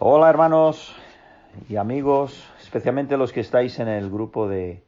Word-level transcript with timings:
Hola 0.00 0.30
hermanos 0.30 0.94
y 1.68 1.74
amigos, 1.74 2.48
especialmente 2.60 3.16
los 3.16 3.32
que 3.32 3.40
estáis 3.40 3.80
en 3.80 3.88
el 3.88 4.10
grupo 4.10 4.46
de, 4.46 4.80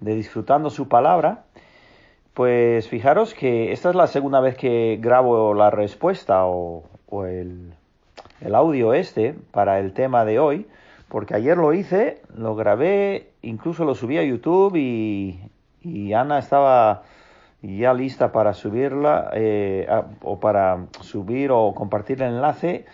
de 0.00 0.14
Disfrutando 0.14 0.70
su 0.70 0.88
palabra. 0.88 1.44
Pues 2.32 2.88
fijaros 2.88 3.34
que 3.34 3.70
esta 3.70 3.90
es 3.90 3.94
la 3.94 4.06
segunda 4.06 4.40
vez 4.40 4.56
que 4.56 4.98
grabo 4.98 5.52
la 5.52 5.68
respuesta 5.68 6.46
o, 6.46 6.84
el, 7.26 7.74
el 8.40 8.54
audio 8.54 8.94
este 8.94 9.34
para 9.50 9.78
el 9.78 9.92
tema 9.92 10.24
de 10.24 10.38
hoy, 10.38 10.66
porque 11.10 11.34
ayer 11.34 11.58
lo 11.58 11.74
hice, 11.74 12.22
lo 12.34 12.56
grabé, 12.56 13.28
incluso 13.42 13.84
lo 13.84 13.94
subí 13.94 14.16
a 14.16 14.22
YouTube 14.22 14.74
y, 14.76 15.38
y 15.82 16.14
Ana 16.14 16.38
estaba 16.38 17.02
ya 17.60 17.92
lista 17.92 18.32
para 18.32 18.54
subirla 18.54 19.28
eh, 19.34 19.86
o 20.22 20.40
para 20.40 20.86
subir 21.02 21.50
o 21.52 21.74
compartir 21.74 22.22
el 22.22 22.36
enlace 22.36 22.86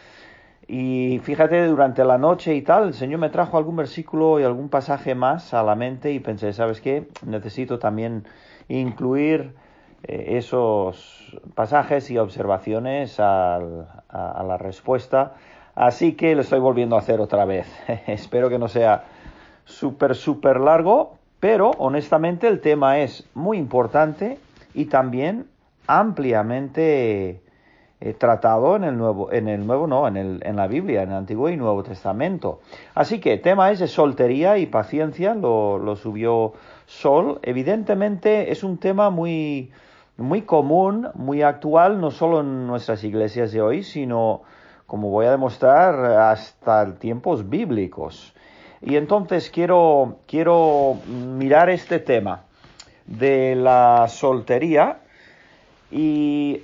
y 0.77 1.21
fíjate, 1.21 1.67
durante 1.69 2.05
la 2.05 2.19
noche 2.19 2.53
y 2.57 2.61
tal, 2.61 2.89
el 2.89 2.95
Señor 2.95 3.21
me 3.21 3.29
trajo 3.29 3.57
algún 3.59 3.77
versículo 3.77 4.41
y 4.41 4.43
algún 4.43 4.69
pasaje 4.69 5.15
más 5.15 5.55
a 5.55 5.63
la 5.63 5.77
mente 5.77 6.11
y 6.11 6.19
pensé, 6.19 6.53
¿sabes 6.53 6.81
qué? 6.81 7.07
Necesito 7.25 7.79
también 7.79 8.25
incluir 8.67 9.55
eh, 10.03 10.37
esos 10.37 11.41
pasajes 11.55 12.11
y 12.11 12.19
observaciones 12.19 13.21
a, 13.21 13.61
la 14.11 14.59
respuesta. 14.59 15.35
Así 15.77 16.15
que 16.15 16.35
lo 16.35 16.41
estoy 16.41 16.59
volviendo 16.59 16.97
a 16.97 16.99
hacer 16.99 17.21
otra 17.21 17.45
vez. 17.45 17.69
Espero 18.09 18.49
que 18.49 18.59
no 18.59 18.67
sea 18.67 19.05
súper, 19.65 20.17
súper 20.17 20.59
largo, 20.59 21.19
pero 21.39 21.71
honestamente 21.79 22.49
el 22.49 22.61
tema 22.61 22.99
es 22.99 23.31
muy 23.33 23.59
importante 23.59 24.41
y 24.75 24.87
también 24.87 25.47
ampliamente 25.87 27.44
eh, 28.01 28.13
tratado 28.15 28.77
en 28.77 28.85
el 28.85 28.97
nuevo, 28.97 29.33
en 29.33 29.49
el 29.49 29.67
nuevo 29.67 29.87
no, 29.87 30.07
en, 30.09 30.17
el, 30.17 30.41
en 30.45 30.57
la 30.57 30.67
Biblia, 30.67 31.03
en 31.03 31.11
el 31.11 31.17
Antiguo 31.17 31.49
y 31.49 31.57
Nuevo 31.57 31.83
Testamento. 31.83 32.61
Así 32.95 33.21
que 33.21 33.39
tema 33.39 33.71
es 33.71 33.79
de 33.79 33.89
soltería 33.89 34.59
y 34.59 34.67
paciencia, 34.67 35.35
lo, 35.35 35.79
lo 35.79 35.97
subió 35.97 36.53
Sol. 36.87 37.39
Evidentemente 37.43 38.51
es 38.51 38.63
un 38.65 38.79
tema 38.79 39.11
muy, 39.11 39.71
muy 40.17 40.43
común, 40.43 41.09
muy 41.15 41.43
actual, 41.43 42.01
no 42.01 42.11
solo 42.11 42.41
en 42.41 42.67
nuestras 42.67 43.03
iglesias 43.05 43.53
de 43.53 43.63
hoy, 43.63 43.83
sino, 43.83 44.43
como 44.87 45.11
voy 45.11 45.27
a 45.27 45.31
demostrar, 45.31 46.05
hasta 46.05 46.95
tiempos 46.97 47.49
bíblicos. 47.49 48.35
Y 48.81 48.97
entonces 48.97 49.51
quiero, 49.51 50.19
quiero 50.27 50.97
mirar 51.07 51.71
este 51.71 51.99
tema 52.01 52.43
de 53.07 53.55
la 53.55 54.07
soltería 54.09 54.99
y 55.91 56.61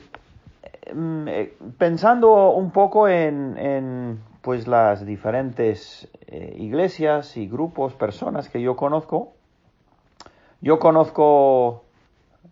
pensando 1.78 2.50
un 2.50 2.70
poco 2.70 3.08
en, 3.08 4.20
pues 4.42 4.66
las 4.66 5.05
diferentes 5.05 6.08
eh, 6.27 6.56
iglesias 6.58 7.36
y 7.36 7.48
grupos, 7.48 7.94
personas 7.94 8.48
que 8.48 8.60
yo 8.60 8.77
conozco, 8.77 9.32
yo 10.60 10.78
conozco 10.78 11.84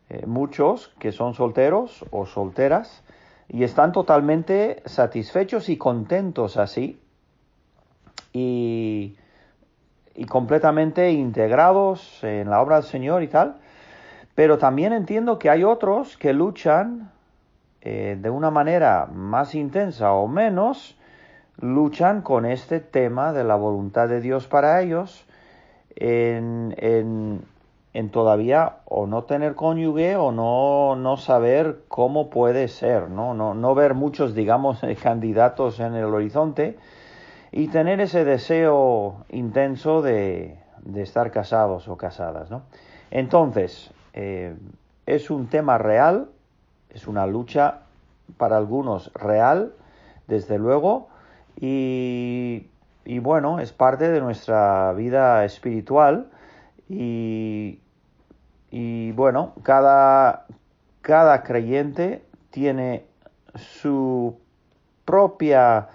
eh, 0.08 0.26
muchos 0.26 0.88
que 0.98 1.12
son 1.12 1.34
solteros 1.34 2.04
o 2.10 2.26
solteras 2.26 3.02
y 3.48 3.64
están 3.64 3.92
totalmente 3.92 4.82
satisfechos 4.84 5.68
y 5.68 5.78
contentos 5.78 6.56
así 6.56 7.00
y, 8.32 9.16
y 10.14 10.24
completamente 10.24 11.10
integrados 11.10 12.22
en 12.24 12.50
la 12.50 12.60
obra 12.60 12.76
del 12.76 12.84
Señor 12.84 13.22
y 13.22 13.28
tal. 13.28 13.56
Pero 14.34 14.58
también 14.58 14.92
entiendo 14.92 15.38
que 15.38 15.50
hay 15.50 15.64
otros 15.64 16.16
que 16.16 16.32
luchan 16.32 17.10
eh, 17.90 18.18
de 18.20 18.28
una 18.28 18.50
manera 18.50 19.06
más 19.10 19.54
intensa 19.54 20.12
o 20.12 20.28
menos, 20.28 20.94
luchan 21.56 22.20
con 22.20 22.44
este 22.44 22.80
tema 22.80 23.32
de 23.32 23.44
la 23.44 23.54
voluntad 23.54 24.10
de 24.10 24.20
Dios 24.20 24.46
para 24.46 24.82
ellos 24.82 25.24
en, 25.96 26.76
en, 27.94 28.10
todavía 28.10 28.76
o 28.84 29.06
no 29.06 29.24
tener 29.24 29.54
cónyuge 29.54 30.16
o 30.16 30.32
no, 30.32 30.96
no 30.96 31.16
saber 31.16 31.78
cómo 31.88 32.28
puede 32.28 32.68
ser, 32.68 33.08
¿no? 33.08 33.32
No, 33.32 33.54
no 33.54 33.74
ver 33.74 33.94
muchos, 33.94 34.34
digamos, 34.34 34.82
candidatos 35.02 35.80
en 35.80 35.94
el 35.94 36.04
horizonte 36.04 36.76
y 37.52 37.68
tener 37.68 38.02
ese 38.02 38.26
deseo 38.26 39.24
intenso 39.30 40.02
de, 40.02 40.58
de 40.82 41.00
estar 41.00 41.30
casados 41.30 41.88
o 41.88 41.96
casadas, 41.96 42.50
¿no? 42.50 42.64
Entonces, 43.10 43.90
eh, 44.12 44.54
es 45.06 45.30
un 45.30 45.46
tema 45.46 45.78
real, 45.78 46.28
es 46.90 47.06
una 47.08 47.26
lucha 47.26 47.80
para 48.36 48.56
algunos 48.56 49.12
real, 49.14 49.74
desde 50.26 50.58
luego, 50.58 51.08
y, 51.60 52.68
bueno, 53.20 53.58
es 53.58 53.72
parte 53.72 54.08
de 54.10 54.20
nuestra 54.20 54.92
vida 54.92 55.44
espiritual 55.44 56.30
y, 56.88 57.80
y 58.70 59.12
bueno, 59.12 59.54
cada, 59.62 60.46
cada 61.00 61.42
creyente 61.42 62.24
tiene 62.50 63.06
su 63.54 64.38
propia 65.04 65.88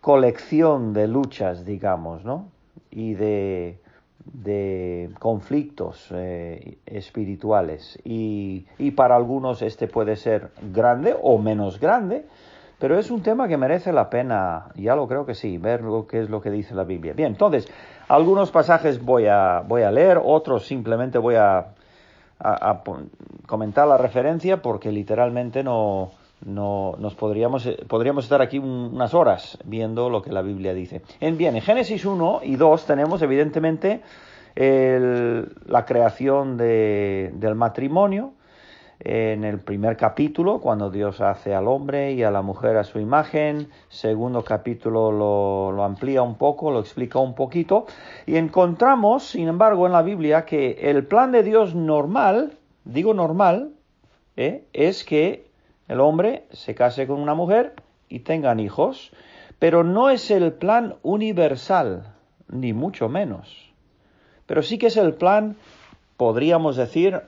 colección 0.00 0.92
de 0.92 1.08
luchas, 1.08 1.64
digamos, 1.64 2.24
¿no? 2.24 2.50
Y 2.90 3.14
de, 3.14 3.80
de 4.32 5.10
conflictos 5.18 6.08
eh, 6.12 6.78
espirituales 6.86 7.98
y, 8.04 8.66
y, 8.78 8.90
para 8.92 9.16
algunos 9.16 9.62
este 9.62 9.88
puede 9.88 10.16
ser 10.16 10.50
grande 10.72 11.16
o 11.20 11.38
menos 11.38 11.80
grande, 11.80 12.26
pero 12.78 12.98
es 12.98 13.10
un 13.10 13.22
tema 13.22 13.48
que 13.48 13.56
merece 13.56 13.92
la 13.92 14.10
pena, 14.10 14.66
ya 14.74 14.96
lo 14.96 15.08
creo 15.08 15.24
que 15.26 15.34
sí, 15.34 15.58
ver 15.58 15.82
lo 15.82 16.06
que 16.06 16.20
es 16.20 16.30
lo 16.30 16.40
que 16.40 16.50
dice 16.50 16.74
la 16.74 16.84
Biblia. 16.84 17.12
Bien, 17.12 17.32
entonces, 17.32 17.68
algunos 18.08 18.50
pasajes 18.50 19.02
voy 19.02 19.26
a, 19.26 19.62
voy 19.66 19.82
a 19.82 19.90
leer, 19.90 20.20
otros 20.22 20.66
simplemente 20.66 21.18
voy 21.18 21.36
a, 21.36 21.68
a 22.38 22.82
comentar 23.46 23.88
la 23.88 23.96
referencia 23.96 24.60
porque 24.60 24.92
literalmente 24.92 25.62
no, 25.62 26.10
no 26.44 26.94
nos 26.98 27.14
podríamos, 27.14 27.66
eh, 27.66 27.78
podríamos 27.88 28.24
estar 28.24 28.42
aquí 28.42 28.58
unas 28.58 29.14
horas 29.14 29.58
viendo 29.64 30.10
lo 30.10 30.22
que 30.22 30.32
la 30.32 30.42
Biblia 30.42 30.74
dice. 30.74 31.02
En 31.20 31.36
bien, 31.36 31.56
en 31.56 31.62
Génesis 31.62 32.04
1 32.04 32.40
y 32.42 32.56
2 32.56 32.86
tenemos 32.86 33.22
evidentemente 33.22 34.02
la 34.58 35.84
creación 35.84 36.56
del 36.56 37.54
matrimonio, 37.56 38.32
en 39.00 39.44
el 39.44 39.60
primer 39.60 39.98
capítulo, 39.98 40.60
cuando 40.60 40.90
Dios 40.90 41.20
hace 41.20 41.54
al 41.54 41.68
hombre 41.68 42.12
y 42.12 42.22
a 42.22 42.30
la 42.30 42.40
mujer 42.40 42.78
a 42.78 42.84
su 42.84 42.98
imagen, 42.98 43.68
segundo 43.88 44.42
capítulo 44.42 45.12
lo, 45.12 45.72
lo, 45.72 45.84
amplía 45.84 46.22
un 46.22 46.36
poco, 46.36 46.70
lo 46.70 46.80
explica 46.80 47.18
un 47.18 47.34
poquito, 47.34 47.84
y 48.24 48.36
encontramos, 48.36 49.28
sin 49.28 49.48
embargo, 49.48 49.84
en 49.84 49.92
la 49.92 50.00
Biblia 50.00 50.46
que 50.46 50.78
el 50.80 51.04
plan 51.04 51.32
de 51.32 51.42
Dios 51.42 51.74
normal, 51.74 52.56
digo 52.84 53.12
normal, 53.12 53.72
¿eh? 54.36 54.64
es 54.72 55.04
que 55.04 55.45
el 55.88 56.00
hombre 56.00 56.44
se 56.50 56.74
case 56.74 57.06
con 57.06 57.20
una 57.20 57.34
mujer 57.34 57.74
y 58.08 58.20
tengan 58.20 58.60
hijos, 58.60 59.12
pero 59.58 59.84
no 59.84 60.10
es 60.10 60.30
el 60.30 60.52
plan 60.52 60.96
universal, 61.02 62.14
ni 62.48 62.72
mucho 62.72 63.08
menos. 63.08 63.72
Pero 64.46 64.62
sí 64.62 64.78
que 64.78 64.88
es 64.88 64.96
el 64.96 65.14
plan, 65.14 65.56
podríamos 66.16 66.76
decir, 66.76 67.20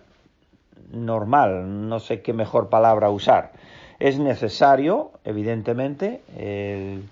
normal, 0.93 1.89
no 1.89 2.01
sé 2.01 2.23
qué 2.23 2.33
mejor 2.33 2.69
palabra 2.69 3.11
usar. 3.11 3.53
Es 3.99 4.19
necesario, 4.19 5.13
evidentemente, 5.25 6.23
el, 6.37 7.09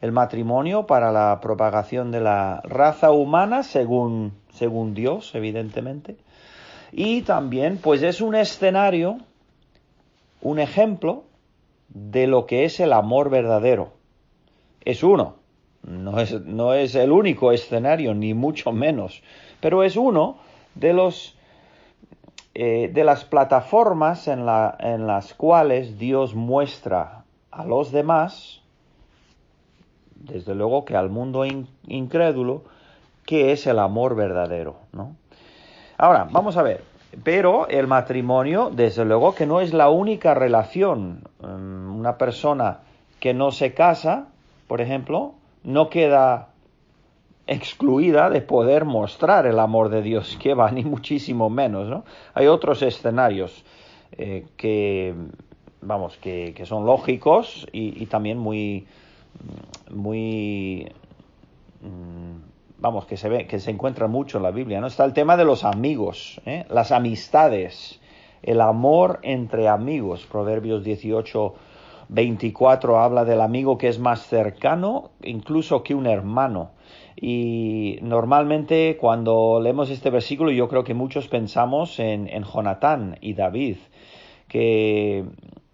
el 0.00 0.12
matrimonio 0.12 0.86
para 0.86 1.12
la 1.12 1.40
propagación 1.40 2.10
de 2.10 2.20
la 2.20 2.60
raza 2.64 3.10
humana, 3.10 3.62
según, 3.62 4.32
según 4.52 4.94
Dios, 4.94 5.34
evidentemente. 5.34 6.16
Y 6.90 7.22
también, 7.22 7.78
pues 7.78 8.02
es 8.02 8.20
un 8.20 8.34
escenario 8.34 9.18
un 10.42 10.58
ejemplo 10.58 11.24
de 11.88 12.26
lo 12.26 12.46
que 12.46 12.64
es 12.64 12.80
el 12.80 12.92
amor 12.92 13.30
verdadero. 13.30 13.92
Es 14.84 15.02
uno, 15.02 15.36
no 15.82 16.20
es, 16.20 16.40
no 16.42 16.74
es 16.74 16.94
el 16.94 17.12
único 17.12 17.52
escenario, 17.52 18.14
ni 18.14 18.34
mucho 18.34 18.72
menos, 18.72 19.22
pero 19.60 19.82
es 19.82 19.96
uno 19.96 20.38
de 20.74 20.92
los 20.92 21.36
eh, 22.54 22.90
de 22.92 23.02
las 23.02 23.24
plataformas 23.24 24.28
en, 24.28 24.44
la, 24.44 24.76
en, 24.78 25.06
las 25.06 25.32
cuales 25.32 25.98
Dios 25.98 26.34
muestra 26.34 27.24
a 27.50 27.64
los 27.64 27.92
demás, 27.92 28.60
desde 30.16 30.54
luego 30.54 30.84
que 30.84 30.94
al 30.94 31.08
mundo 31.08 31.46
incrédulo, 31.86 32.64
que 33.24 33.52
es 33.52 33.66
el 33.66 33.78
amor 33.78 34.16
verdadero. 34.16 34.76
¿no? 34.92 35.16
Ahora, 35.96 36.28
vamos 36.30 36.58
a 36.58 36.62
ver, 36.62 36.84
pero 37.22 37.68
el 37.68 37.86
matrimonio, 37.86 38.70
desde 38.72 39.04
luego 39.04 39.34
que 39.34 39.46
no 39.46 39.60
es 39.60 39.72
la 39.72 39.90
única 39.90 40.34
relación. 40.34 41.28
Mm, 41.40 41.96
una 41.96 42.18
persona 42.18 42.80
que 43.20 43.34
no 43.34 43.52
se 43.52 43.74
casa, 43.74 44.28
por 44.66 44.80
ejemplo, 44.80 45.34
no 45.62 45.90
queda 45.90 46.48
excluida 47.46 48.30
de 48.30 48.40
poder 48.40 48.84
mostrar 48.84 49.46
el 49.46 49.58
amor 49.58 49.88
de 49.88 50.02
Dios, 50.02 50.38
que 50.40 50.54
va 50.54 50.70
ni 50.70 50.84
muchísimo 50.84 51.50
menos, 51.50 51.88
¿no? 51.88 52.04
Hay 52.34 52.46
otros 52.46 52.82
escenarios 52.82 53.64
eh, 54.12 54.46
que, 54.56 55.14
vamos, 55.80 56.16
que, 56.18 56.54
son 56.64 56.86
lógicos 56.86 57.66
y, 57.72 58.06
también 58.06 58.38
muy, 58.38 58.86
muy 59.90 60.90
mm, 61.82 62.51
vamos, 62.82 63.06
que 63.06 63.16
se 63.16 63.28
ve, 63.28 63.46
que 63.46 63.60
se 63.60 63.70
encuentra 63.70 64.08
mucho 64.08 64.38
en 64.38 64.42
la 64.42 64.50
Biblia, 64.50 64.80
¿no? 64.80 64.88
Está 64.88 65.04
el 65.04 65.12
tema 65.12 65.36
de 65.36 65.44
los 65.44 65.64
amigos, 65.64 66.40
¿eh? 66.46 66.66
las 66.68 66.90
amistades, 66.90 68.00
el 68.42 68.60
amor 68.60 69.20
entre 69.22 69.68
amigos. 69.68 70.26
Proverbios 70.26 70.82
18, 70.82 71.54
24 72.08 72.98
habla 72.98 73.24
del 73.24 73.40
amigo 73.40 73.78
que 73.78 73.86
es 73.86 74.00
más 74.00 74.26
cercano 74.26 75.12
incluso 75.22 75.84
que 75.84 75.94
un 75.94 76.06
hermano. 76.06 76.72
Y 77.14 78.00
normalmente 78.02 78.96
cuando 79.00 79.60
leemos 79.62 79.88
este 79.88 80.10
versículo 80.10 80.50
yo 80.50 80.68
creo 80.68 80.82
que 80.82 80.92
muchos 80.92 81.28
pensamos 81.28 82.00
en, 82.00 82.26
en 82.26 82.42
Jonatán 82.42 83.16
y 83.20 83.34
David, 83.34 83.76
que 84.48 85.24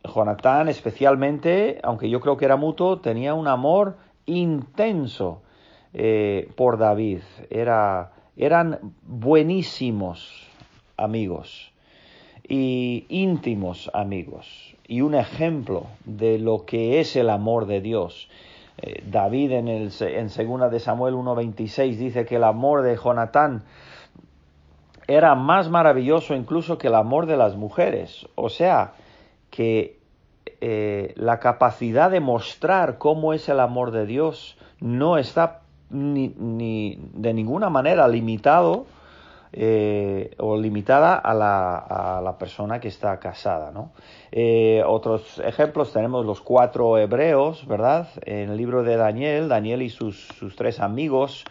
Jonatán 0.04 0.68
especialmente, 0.68 1.80
aunque 1.82 2.10
yo 2.10 2.20
creo 2.20 2.36
que 2.36 2.44
era 2.44 2.56
mutuo, 2.56 2.98
tenía 3.00 3.32
un 3.32 3.48
amor 3.48 3.96
intenso 4.26 5.40
eh, 6.00 6.48
por 6.54 6.78
David. 6.78 7.22
Era, 7.50 8.12
eran 8.36 8.94
buenísimos 9.02 10.48
amigos 10.96 11.72
y 12.48 13.04
íntimos 13.08 13.90
amigos 13.92 14.76
y 14.86 15.00
un 15.00 15.16
ejemplo 15.16 15.86
de 16.04 16.38
lo 16.38 16.64
que 16.64 17.00
es 17.00 17.16
el 17.16 17.28
amor 17.28 17.66
de 17.66 17.80
Dios. 17.80 18.30
Eh, 18.78 19.02
David 19.10 19.50
en, 19.50 19.66
el, 19.66 19.90
segunda 19.90 20.68
de 20.68 20.78
Samuel 20.78 21.14
1.26 21.14 21.96
dice 21.96 22.24
que 22.24 22.36
el 22.36 22.44
amor 22.44 22.82
de 22.82 22.96
Jonatán 22.96 23.64
era 25.08 25.34
más 25.34 25.68
maravilloso 25.68 26.36
incluso 26.36 26.78
que 26.78 26.86
el 26.86 26.94
amor 26.94 27.26
de 27.26 27.36
las 27.36 27.56
mujeres. 27.56 28.28
O 28.36 28.50
sea, 28.50 28.92
que 29.50 29.98
eh, 30.60 31.12
la 31.16 31.40
capacidad 31.40 32.08
de 32.08 32.20
mostrar 32.20 32.98
cómo 32.98 33.32
es 33.32 33.48
el 33.48 33.58
amor 33.58 33.90
de 33.90 34.06
Dios 34.06 34.56
no 34.78 35.18
está 35.18 35.62
ni, 35.90 36.28
ni 36.36 36.98
de 37.14 37.32
ninguna 37.34 37.70
manera 37.70 38.08
limitado 38.08 38.86
eh, 39.50 40.34
o 40.38 40.58
limitada 40.58 41.14
a 41.14 41.32
la, 41.32 41.78
a 41.78 42.20
la, 42.20 42.36
persona 42.36 42.80
que 42.80 42.88
está 42.88 43.18
casada. 43.18 43.70
¿no? 43.72 43.92
Eh, 44.30 44.82
otros 44.86 45.40
ejemplos 45.42 45.92
tenemos 45.92 46.26
los 46.26 46.42
cuatro 46.42 46.98
hebreos, 46.98 47.66
¿verdad? 47.66 48.08
En 48.26 48.50
el 48.50 48.56
libro 48.58 48.82
de 48.82 48.96
Daniel, 48.96 49.48
Daniel 49.48 49.80
y 49.80 49.88
sus, 49.88 50.28
sus 50.38 50.54
tres 50.54 50.80
amigos, 50.80 51.46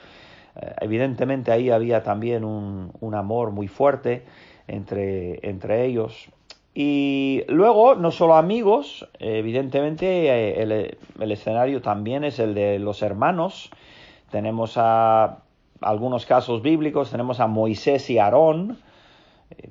eh, 0.55 0.73
evidentemente 0.81 1.51
ahí 1.51 1.71
había 1.71 2.03
también 2.03 2.43
un, 2.43 2.91
un 2.99 3.15
amor 3.15 3.49
muy 3.49 3.67
fuerte 3.67 4.25
entre, 4.67 5.39
entre 5.49 5.85
ellos. 5.85 6.29
Y 6.75 7.45
luego, 7.47 7.95
no 7.95 8.11
solo 8.11 8.35
amigos, 8.35 9.09
evidentemente 9.17 10.61
el, 10.61 10.97
el 11.19 11.31
escenario 11.31 11.81
también 11.81 12.23
es 12.23 12.37
el 12.37 12.53
de 12.53 12.77
los 12.77 13.01
hermanos, 13.01 13.71
tenemos 14.29 14.73
a 14.77 15.39
algunos 15.81 16.25
casos 16.25 16.61
bíblicos, 16.61 17.11
tenemos 17.11 17.39
a 17.39 17.47
Moisés 17.47 18.09
y 18.09 18.19
Aarón, 18.19 18.79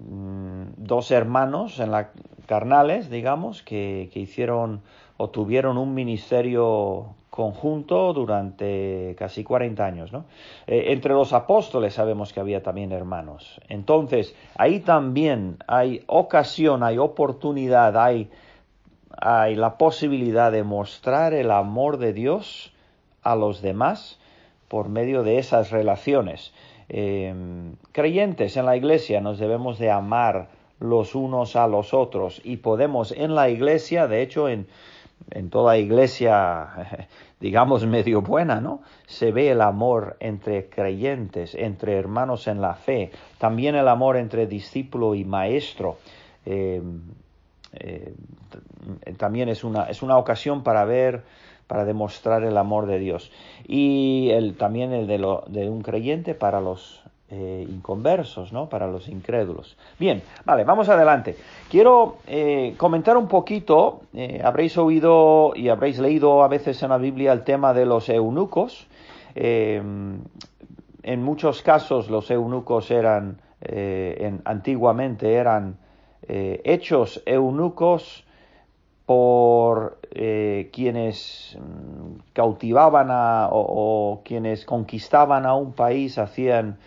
mm, 0.00 0.62
dos 0.76 1.11
hermanos 1.11 1.81
en 1.81 1.91
la 1.91 2.11
carnales, 2.47 3.11
digamos, 3.11 3.62
que, 3.62 4.08
hicieron 4.14 4.81
o 5.19 5.31
tuvieron 5.31 5.79
un 5.79 5.94
ministerio 5.94 7.14
conjunto 7.31 8.12
durante 8.12 9.14
casi 9.19 9.44
40 9.44 9.85
años. 9.85 10.12
¿no? 10.12 10.25
Eh, 10.67 10.93
entre 10.93 11.12
los 11.12 11.32
apóstoles 11.32 11.94
sabemos 11.94 12.32
que 12.32 12.41
había 12.41 12.62
también 12.62 12.93
hermanos. 12.93 13.61
Entonces, 13.69 14.35
ahí 14.56 14.81
también 14.81 15.59
hay 15.67 16.02
ocasión, 16.06 16.82
hay 16.82 16.99
oportunidad, 16.99 17.99
hay, 17.99 18.31
hay 19.19 19.55
la 19.55 19.76
posibilidad 19.76 20.52
de 20.52 20.62
mostrar 20.62 21.35
el 21.35 21.50
amor 21.50 21.99
de 21.99 22.12
Dios 22.12 22.73
a 23.23 23.35
los 23.35 23.61
demás 23.61 24.19
por 24.69 24.89
medio 24.89 25.23
de 25.23 25.39
esas 25.39 25.71
relaciones. 25.71 26.53
Em, 26.89 27.75
creyentes 27.93 28.57
en 28.57 28.67
la 28.67 28.77
iglesia 28.77 29.21
nos 29.21 29.39
debemos 29.39 29.79
de 29.79 29.91
amar 29.91 30.49
los 30.79 31.15
unos 31.15 31.57
a 31.57 31.67
los 31.67 31.95
otros 31.95 32.41
y 32.45 32.59
podemos 32.59 33.13
en 33.13 33.35
la 33.35 33.49
iglesia, 33.49 34.07
de 34.07 34.23
hecho 34.23 34.49
en, 34.49 34.67
en 35.31 35.51
toda 35.51 35.79
iglesia, 35.79 37.09
digamos, 37.41 37.85
medio 37.87 38.23
buena, 38.23 38.61
¿no? 38.61 38.83
Se 39.07 39.33
ve 39.33 39.51
el 39.51 39.61
amor 39.61 40.17
entre 40.21 40.69
creyentes, 40.69 41.55
entre 41.55 41.97
hermanos 41.97 42.47
en 42.47 42.61
la 42.61 42.75
fe, 42.75 43.11
también 43.39 43.75
el 43.75 43.89
amor 43.89 44.17
entre 44.17 44.47
discípulo 44.47 45.15
y 45.15 45.25
maestro. 45.25 45.99
Em, 46.45 47.01
eh, 47.73 48.15
también 49.17 49.49
es 49.49 49.65
una, 49.65 49.85
es 49.85 50.03
una 50.03 50.17
ocasión 50.17 50.62
para 50.62 50.85
ver 50.85 51.25
para 51.67 51.85
demostrar 51.85 52.45
el 52.45 52.57
amor 52.57 52.87
de 52.87 52.99
Dios. 52.99 53.31
Y 53.67 54.31
el, 54.31 54.57
también 54.57 54.93
el 54.93 55.07
de, 55.07 55.69
un 55.69 55.83
creyente 55.83 56.35
para 56.35 56.61
los 56.61 57.03
eh, 57.31 57.67
inconversos, 57.69 58.53
¿no? 58.53 58.69
Para 58.69 58.87
los 58.87 59.09
incrédulos. 59.09 59.77
Bien, 59.99 60.23
vale, 60.45 60.65
vamos 60.65 60.89
adelante. 60.89 61.37
Quiero 61.69 62.19
eh, 62.27 62.75
comentar 62.77 63.17
un 63.17 63.27
poquito, 63.27 64.03
eh, 64.15 64.41
habréis 64.45 64.79
oído 64.79 65.53
y 65.57 65.69
habréis 65.69 65.99
leído 65.99 66.45
a 66.45 66.49
veces 66.49 66.83
en 66.83 66.91
la 66.91 66.99
Biblia 66.99 67.33
el 67.33 67.43
tema 67.43 67.75
de 67.75 67.87
los 67.87 68.09
eunucos. 68.09 68.87
en 69.35 71.23
muchos 71.23 71.62
casos 71.62 72.09
los 72.09 72.31
eunucos 72.31 72.91
eran, 72.91 73.41
en, 73.61 74.41
antiguamente 74.45 75.35
eran 75.35 75.77
hechos 76.29 77.23
eunucos 77.27 78.25
por 79.06 79.99
eh, 80.11 80.69
quienes 80.73 81.56
mm, 81.58 82.32
cautivaban 82.32 83.08
a, 83.11 83.49
o, 83.53 84.20
quienes 84.25 84.64
conquistaban 84.64 85.47
a 85.47 85.55
un 85.55 85.73
país, 85.73 86.19
hacían 86.19 86.79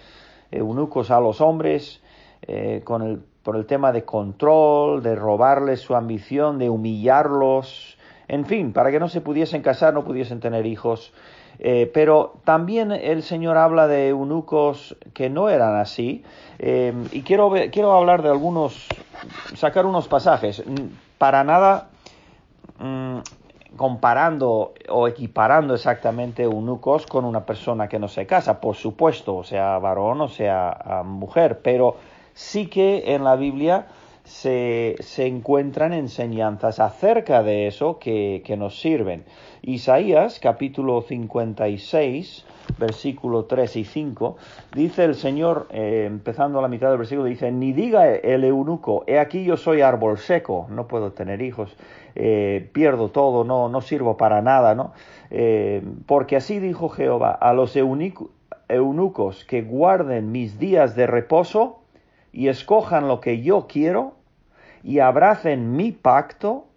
eunucos 0.51 1.11
a 1.11 1.21
los 1.21 1.39
hombres, 1.39 2.01
eh, 2.41 2.81
con 2.83 3.03
el, 3.03 3.21
por 3.41 3.55
el 3.55 3.65
tema 3.65 3.93
de 3.93 4.03
control, 4.03 5.01
de 5.01 5.15
robarles 5.15 5.79
su 5.79 5.95
ambición, 5.95 6.59
de 6.59 6.69
humillarlos, 6.69 7.97
en 8.27 8.45
fin, 8.45 8.73
para 8.73 8.91
que 8.91 8.99
no 8.99 9.07
se 9.07 9.21
pudiesen 9.21 9.61
casar, 9.61 9.93
no 9.93 10.03
pudiesen 10.03 10.41
tener 10.41 10.65
hijos. 10.65 11.13
Eh, 11.61 11.89
pero 11.93 12.35
también 12.45 12.91
el 12.91 13.23
Señor 13.23 13.57
habla 13.57 13.87
de 13.87 14.09
eunucos 14.09 14.95
que 15.13 15.29
no 15.29 15.49
eran 15.49 15.75
así. 15.75 16.23
y 16.59 17.21
quiero, 17.23 17.51
quiero 17.71 17.93
hablar 17.93 18.21
de 18.23 18.29
algunos, 18.29 18.87
sacar 19.55 19.85
unos 19.85 20.07
pasajes. 20.07 20.63
Para 21.17 21.43
nada 21.43 21.89
Mm, 22.79 23.19
comparando 23.75 24.73
o 24.89 25.07
equiparando 25.07 25.73
exactamente 25.75 26.43
eunucos 26.43 27.05
con 27.05 27.23
una 27.25 27.45
persona 27.45 27.87
que 27.87 27.99
no 27.99 28.07
se 28.07 28.25
casa, 28.25 28.59
por 28.59 28.75
supuesto, 28.75 29.35
o 29.35 29.43
sea 29.43 29.77
varón 29.77 30.21
o 30.21 30.27
sea 30.27 30.69
ah, 30.69 31.03
mujer, 31.03 31.61
pero 31.61 31.97
sí 32.33 32.67
que 32.67 33.13
en 33.13 33.23
la 33.23 33.35
Biblia 33.35 33.87
se, 34.29 34.95
se 34.99 35.25
encuentran 35.25 35.91
enseñanzas 35.91 36.79
acerca 36.79 37.41
de 37.41 37.67
eso 37.67 37.97
que, 37.99 38.43
que 38.45 38.55
nos 38.55 38.79
sirven. 38.79 39.25
Isaías 39.63 40.39
capítulo 40.39 41.01
56 41.01 42.45
versículo 42.77 43.45
3 43.45 43.77
y 43.77 43.83
5, 43.83 44.37
dice 44.75 45.03
el 45.03 45.15
Señor, 45.15 45.67
eh, 45.71 46.05
empezando 46.05 46.59
a 46.59 46.61
la 46.61 46.67
mitad 46.67 46.89
del 46.89 46.99
versículo, 46.99 47.25
dice, 47.25 47.51
ni 47.51 47.73
diga 47.73 48.13
el 48.13 48.43
eunuco, 48.43 49.03
he 49.07 49.17
aquí 49.17 49.43
yo 49.43 49.57
soy 49.57 49.81
árbol 49.81 50.19
seco, 50.19 50.67
no 50.69 50.87
puedo 50.87 51.11
tener 51.11 51.41
hijos, 51.41 51.75
eh, 52.15 52.69
pierdo 52.71 53.09
todo, 53.09 53.43
no, 53.43 53.69
no 53.69 53.81
sirvo 53.81 54.17
para 54.17 54.41
nada, 54.41 54.75
¿no? 54.75 54.93
Eh, 55.31 55.81
porque 56.05 56.35
así 56.35 56.59
dijo 56.59 56.89
Jehová, 56.89 57.31
a 57.31 57.53
los 57.53 57.75
eunucos 57.75 59.45
que 59.45 59.61
guarden 59.61 60.31
mis 60.31 60.59
días 60.59 60.95
de 60.95 61.07
reposo 61.07 61.79
y 62.31 62.47
escojan 62.47 63.07
lo 63.07 63.19
que 63.19 63.41
yo 63.41 63.65
quiero 63.67 64.18
y 64.83 64.99
abracen 64.99 65.75
mi 65.75 65.91
pacto, 65.91 66.67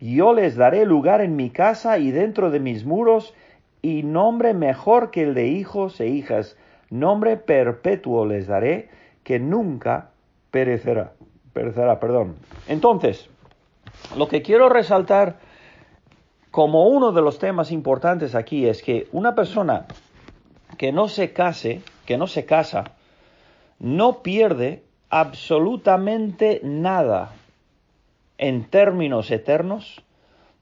yo 0.00 0.32
les 0.32 0.56
daré 0.56 0.84
lugar 0.84 1.20
en 1.20 1.36
mi 1.36 1.50
casa 1.50 1.98
y 1.98 2.10
dentro 2.10 2.50
de 2.50 2.60
mis 2.60 2.84
muros 2.84 3.34
y 3.82 4.02
nombre 4.02 4.54
mejor 4.54 5.10
que 5.10 5.22
el 5.22 5.34
de 5.34 5.48
hijos 5.48 6.00
e 6.00 6.08
hijas, 6.08 6.56
nombre 6.90 7.36
perpetuo 7.36 8.26
les 8.26 8.46
daré, 8.46 8.88
que 9.22 9.38
nunca 9.38 10.10
perecerá. 10.50 11.12
Perecerá, 11.52 12.00
perdón. 12.00 12.36
Entonces, 12.68 13.28
lo 14.16 14.28
que 14.28 14.42
quiero 14.42 14.68
resaltar 14.68 15.36
como 16.50 16.86
uno 16.86 17.12
de 17.12 17.20
los 17.20 17.38
temas 17.38 17.72
importantes 17.72 18.34
aquí 18.34 18.66
es 18.66 18.82
que 18.82 19.08
una 19.12 19.34
persona 19.34 19.86
que 20.78 20.92
no 20.92 21.08
se 21.08 21.32
case, 21.32 21.82
que 22.06 22.16
no 22.16 22.26
se 22.26 22.44
casa, 22.44 22.84
no 23.80 24.22
pierde 24.22 24.83
absolutamente 25.10 26.60
nada 26.62 27.32
en 28.38 28.64
términos 28.64 29.30
eternos 29.30 30.02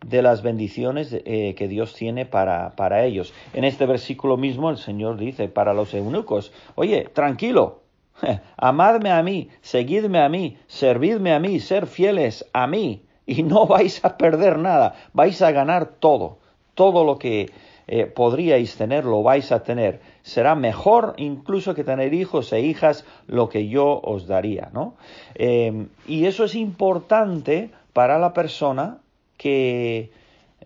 de 0.04 0.22
las 0.22 0.42
bendiciones 0.42 1.12
eh, 1.12 1.54
que 1.56 1.68
Dios 1.68 1.94
tiene 1.94 2.26
para, 2.26 2.74
para 2.76 3.04
ellos. 3.04 3.32
En 3.54 3.64
este 3.64 3.86
versículo 3.86 4.36
mismo 4.36 4.70
el 4.70 4.76
Señor 4.76 5.16
dice 5.16 5.48
para 5.48 5.74
los 5.74 5.94
eunucos, 5.94 6.52
oye, 6.74 7.08
tranquilo, 7.12 7.82
amadme 8.56 9.10
a 9.10 9.22
mí, 9.22 9.48
seguidme 9.60 10.20
a 10.20 10.28
mí, 10.28 10.58
servidme 10.66 11.32
a 11.32 11.38
mí, 11.38 11.60
ser 11.60 11.86
fieles 11.86 12.44
a 12.52 12.66
mí, 12.66 13.02
y 13.26 13.42
no 13.42 13.66
vais 13.66 14.04
a 14.04 14.16
perder 14.16 14.58
nada, 14.58 14.94
vais 15.12 15.40
a 15.42 15.52
ganar 15.52 15.86
todo. 15.86 16.38
todo 16.74 17.04
lo 17.04 17.18
que 17.18 17.50
eh, 17.88 18.06
podríais 18.06 18.76
tener, 18.76 19.04
lo 19.04 19.22
vais 19.22 19.52
a 19.52 19.62
tener. 19.62 20.00
Será 20.22 20.54
mejor 20.54 21.14
incluso 21.16 21.74
que 21.74 21.84
tener 21.84 22.14
hijos 22.14 22.52
e 22.52 22.60
hijas 22.60 23.04
lo 23.26 23.48
que 23.48 23.68
yo 23.68 24.00
os 24.02 24.26
daría, 24.26 24.70
¿no? 24.72 24.94
Em, 25.34 25.88
y 26.06 26.26
eso 26.26 26.44
es 26.44 26.54
importante 26.54 27.70
para 27.92 28.18
la 28.18 28.32
persona 28.32 28.98
que, 29.36 30.10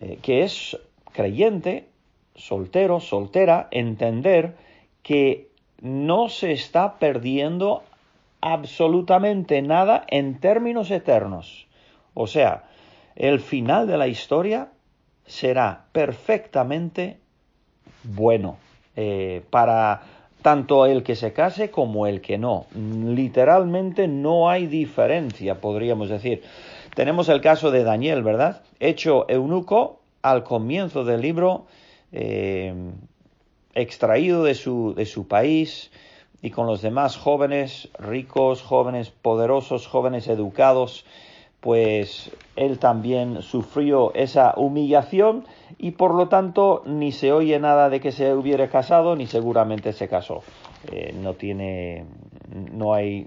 eh, 0.00 0.18
que 0.22 0.42
es 0.42 0.78
creyente, 1.12 1.86
soltero, 2.34 3.00
soltera, 3.00 3.68
entender 3.70 4.54
que 5.02 5.48
no 5.80 6.28
se 6.28 6.52
está 6.52 6.98
perdiendo 6.98 7.82
absolutamente 8.40 9.62
nada 9.62 10.04
en 10.08 10.38
términos 10.38 10.90
eternos. 10.90 11.66
O 12.14 12.26
sea, 12.26 12.64
el 13.14 13.40
final 13.40 13.86
de 13.86 13.96
la 13.96 14.08
historia 14.08 14.68
será 15.26 15.86
perfectamente 15.92 17.18
bueno 18.02 18.58
eh, 18.94 19.42
para 19.50 20.02
tanto 20.42 20.86
el 20.86 21.02
que 21.02 21.16
se 21.16 21.32
case 21.32 21.70
como 21.70 22.06
el 22.06 22.20
que 22.20 22.38
no. 22.38 22.66
Literalmente 22.74 24.06
no 24.06 24.48
hay 24.48 24.66
diferencia, 24.66 25.60
podríamos 25.60 26.08
decir. 26.08 26.42
Tenemos 26.94 27.28
el 27.28 27.40
caso 27.40 27.70
de 27.70 27.82
Daniel, 27.82 28.22
¿verdad? 28.22 28.62
Hecho 28.78 29.28
eunuco 29.28 30.00
al 30.22 30.44
comienzo 30.44 31.04
del 31.04 31.20
libro, 31.20 31.66
eh, 32.12 32.72
extraído 33.74 34.44
de 34.44 34.54
su, 34.54 34.94
de 34.94 35.04
su 35.04 35.26
país 35.26 35.90
y 36.42 36.50
con 36.50 36.66
los 36.66 36.80
demás 36.80 37.16
jóvenes 37.16 37.88
ricos, 37.98 38.62
jóvenes 38.62 39.10
poderosos, 39.10 39.86
jóvenes 39.86 40.28
educados, 40.28 41.04
pues 41.66 42.30
él 42.54 42.78
también 42.78 43.42
sufrió 43.42 44.14
esa 44.14 44.54
humillación 44.56 45.46
y 45.78 45.90
por 45.90 46.14
lo 46.14 46.28
tanto 46.28 46.84
ni 46.86 47.10
se 47.10 47.32
oye 47.32 47.58
nada 47.58 47.90
de 47.90 47.98
que 47.98 48.12
se 48.12 48.32
hubiera 48.34 48.68
casado 48.68 49.16
ni 49.16 49.26
seguramente 49.26 49.92
se 49.92 50.06
casó. 50.06 50.44
Eh, 50.92 51.12
no 51.20 51.34
tiene, 51.34 52.04
no 52.72 52.94
hay, 52.94 53.26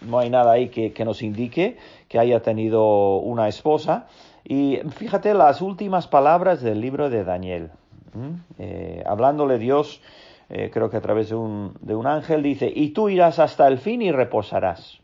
no 0.00 0.18
hay 0.18 0.30
nada 0.30 0.52
ahí 0.52 0.70
que, 0.70 1.04
nos 1.04 1.20
indique 1.20 1.76
que 2.08 2.18
haya 2.18 2.40
tenido 2.40 3.18
una 3.18 3.48
esposa. 3.48 4.06
Y 4.44 4.78
fíjate 4.96 5.34
las 5.34 5.60
últimas 5.60 6.06
palabras 6.06 6.62
del 6.62 6.80
libro 6.80 7.10
de 7.10 7.22
Daniel. 7.22 7.70
Eh, 8.58 9.04
hablándole 9.04 9.58
Dios, 9.58 10.00
eh, 10.48 10.70
creo 10.72 10.88
que 10.88 10.96
a 10.96 11.02
través 11.02 11.28
de 11.28 11.34
un, 11.34 11.76
de 11.82 11.94
un 11.94 12.06
ángel, 12.06 12.42
dice, 12.42 12.72
y 12.74 12.94
tú 12.94 13.10
irás 13.10 13.38
hasta 13.38 13.68
el 13.68 13.76
fin 13.76 14.00
y 14.00 14.10
reposarás 14.10 15.03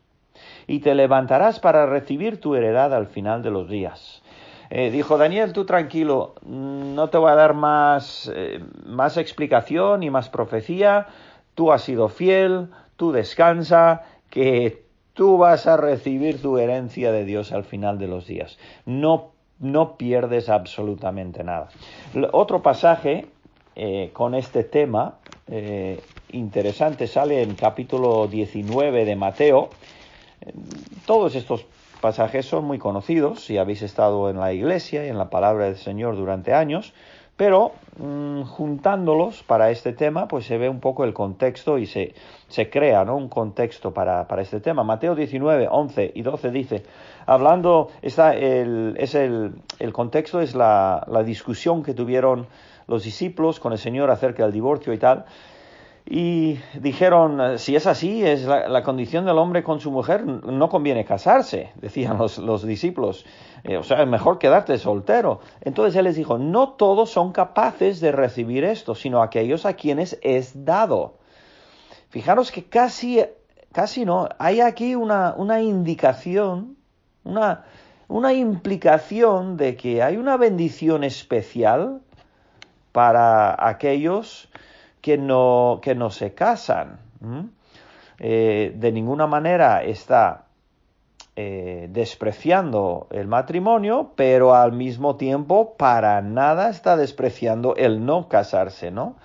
y 0.67 0.79
te 0.79 0.95
levantarás 0.95 1.59
para 1.59 1.85
recibir 1.85 2.39
tu 2.39 2.55
heredad 2.55 2.93
al 2.93 3.07
final 3.07 3.41
de 3.43 3.51
los 3.51 3.69
días. 3.69 4.21
Eh, 4.73 4.89
dijo 4.89 5.17
Daniel, 5.17 5.51
tú 5.51 5.65
tranquilo, 5.65 6.35
no 6.45 7.09
te 7.09 7.17
voy 7.17 7.29
a 7.29 7.35
dar 7.35 7.53
más, 7.53 8.31
eh, 8.33 8.63
más 8.85 9.17
explicación 9.17 10.01
y 10.01 10.09
más 10.09 10.29
profecía, 10.29 11.07
tú 11.55 11.73
has 11.73 11.81
sido 11.81 12.07
fiel, 12.07 12.69
tú 12.95 13.11
descansa, 13.11 14.03
que 14.29 14.85
tú 15.13 15.37
vas 15.37 15.67
a 15.67 15.75
recibir 15.75 16.41
tu 16.41 16.57
herencia 16.57 17.11
de 17.11 17.25
Dios 17.25 17.51
al 17.51 17.65
final 17.65 17.99
de 17.99 18.07
los 18.07 18.27
días. 18.27 18.57
No, 18.85 19.31
no 19.59 19.97
pierdes 19.97 20.47
absolutamente 20.47 21.43
nada. 21.43 21.67
Otro 22.31 22.61
pasaje 22.61 23.27
eh, 23.75 24.11
con 24.13 24.35
este 24.35 24.63
tema 24.63 25.15
interesante 26.31 27.07
sale 27.07 27.41
en 27.41 27.55
capítulo 27.55 28.27
19 28.27 29.03
de 29.03 29.15
Mateo, 29.17 29.69
todos 31.05 31.35
estos 31.35 31.65
pasajes 32.01 32.45
son 32.45 32.65
muy 32.65 32.79
conocidos 32.79 33.45
si 33.45 33.57
habéis 33.57 33.81
estado 33.83 34.29
en 34.29 34.39
la 34.39 34.53
iglesia 34.53 35.05
y 35.05 35.09
en 35.09 35.17
la 35.17 35.29
palabra 35.29 35.65
del 35.65 35.77
Señor 35.77 36.15
durante 36.15 36.53
años, 36.53 36.93
pero 37.37 37.71
mm, 37.97 38.43
juntándolos 38.43 39.43
para 39.43 39.71
este 39.71 39.93
tema, 39.93 40.27
pues 40.27 40.45
se 40.45 40.57
ve 40.57 40.69
un 40.69 40.79
poco 40.79 41.03
el 41.03 41.13
contexto 41.13 41.77
y 41.77 41.85
se, 41.85 42.13
se 42.49 42.69
crea 42.69 43.05
¿no? 43.05 43.15
un 43.15 43.29
contexto 43.29 43.93
para, 43.93 44.27
para, 44.27 44.41
este 44.41 44.59
tema. 44.59 44.83
Mateo 44.83 45.15
19, 45.15 45.67
11 45.69 46.11
y 46.13 46.21
12 46.21 46.51
dice, 46.51 46.83
hablando, 47.25 47.89
está 48.01 48.35
el, 48.35 48.95
es 48.99 49.15
el, 49.15 49.53
el 49.79 49.93
contexto 49.93 50.41
es 50.41 50.55
la, 50.55 51.05
la 51.07 51.23
discusión 51.23 51.83
que 51.83 51.93
tuvieron 51.93 52.47
los 52.87 53.03
discípulos 53.03 53.59
con 53.59 53.71
el 53.71 53.77
Señor 53.77 54.11
acerca 54.11 54.43
del 54.43 54.51
divorcio 54.51 54.93
y 54.93 54.97
tal, 54.97 55.25
y 56.05 56.59
dijeron, 56.79 57.59
si 57.59 57.75
es 57.75 57.85
así, 57.85 58.25
es 58.25 58.43
la, 58.43 58.83
condición 58.83 59.25
del 59.25 59.37
hombre 59.37 59.63
con 59.63 59.79
su 59.79 59.91
mujer, 59.91 60.25
no 60.25 60.69
conviene 60.69 61.05
casarse, 61.05 61.71
decían 61.75 62.17
los, 62.17 62.65
discípulos. 62.65 63.25
Eh, 63.63 63.77
o 63.77 63.83
sea, 63.83 64.01
es 64.01 64.07
mejor 64.07 64.39
quedarte 64.39 64.77
soltero. 64.77 65.41
Entonces 65.61 65.95
él 65.95 66.05
les 66.05 66.15
dijo, 66.15 66.37
no 66.37 66.69
todos 66.69 67.11
son 67.11 67.31
capaces 67.31 67.99
de 68.01 68.11
recibir 68.11 68.63
esto, 68.63 68.95
sino 68.95 69.21
aquellos 69.21 69.65
a 69.65 69.73
quienes 69.73 70.19
es 70.23 70.65
dado. 70.65 71.19
Fijaros 72.09 72.51
que 72.51 72.65
casi, 72.65 73.23
casi 73.71 74.03
no, 74.03 74.27
hay 74.39 74.59
aquí 74.59 74.95
una, 74.95 75.35
una 75.37 75.61
indicación, 75.61 76.77
una, 77.23 77.65
una 78.07 78.33
implicación 78.33 79.55
de 79.55 79.77
que 79.77 80.01
hay 80.01 80.17
una 80.17 80.35
bendición 80.35 81.03
especial 81.03 82.01
para 82.91 83.55
aquellos 83.65 84.49
que 85.01 85.17
no, 85.17 85.79
que 85.81 85.95
no 85.95 86.09
se 86.09 86.33
casan. 86.33 86.99
Eh, 88.19 88.73
de 88.75 88.91
ninguna 88.91 89.25
manera 89.25 89.83
está 89.83 90.45
eh, 91.35 91.87
despreciando 91.91 93.07
el 93.09 93.27
matrimonio, 93.27 94.11
pero 94.15 94.53
al 94.53 94.73
mismo 94.73 95.15
tiempo 95.15 95.75
para 95.75 96.21
nada 96.21 96.69
está 96.69 96.95
despreciando 96.97 97.75
el 97.75 98.05
no 98.05 98.29
casarse, 98.29 98.91
¿no? 98.91 99.15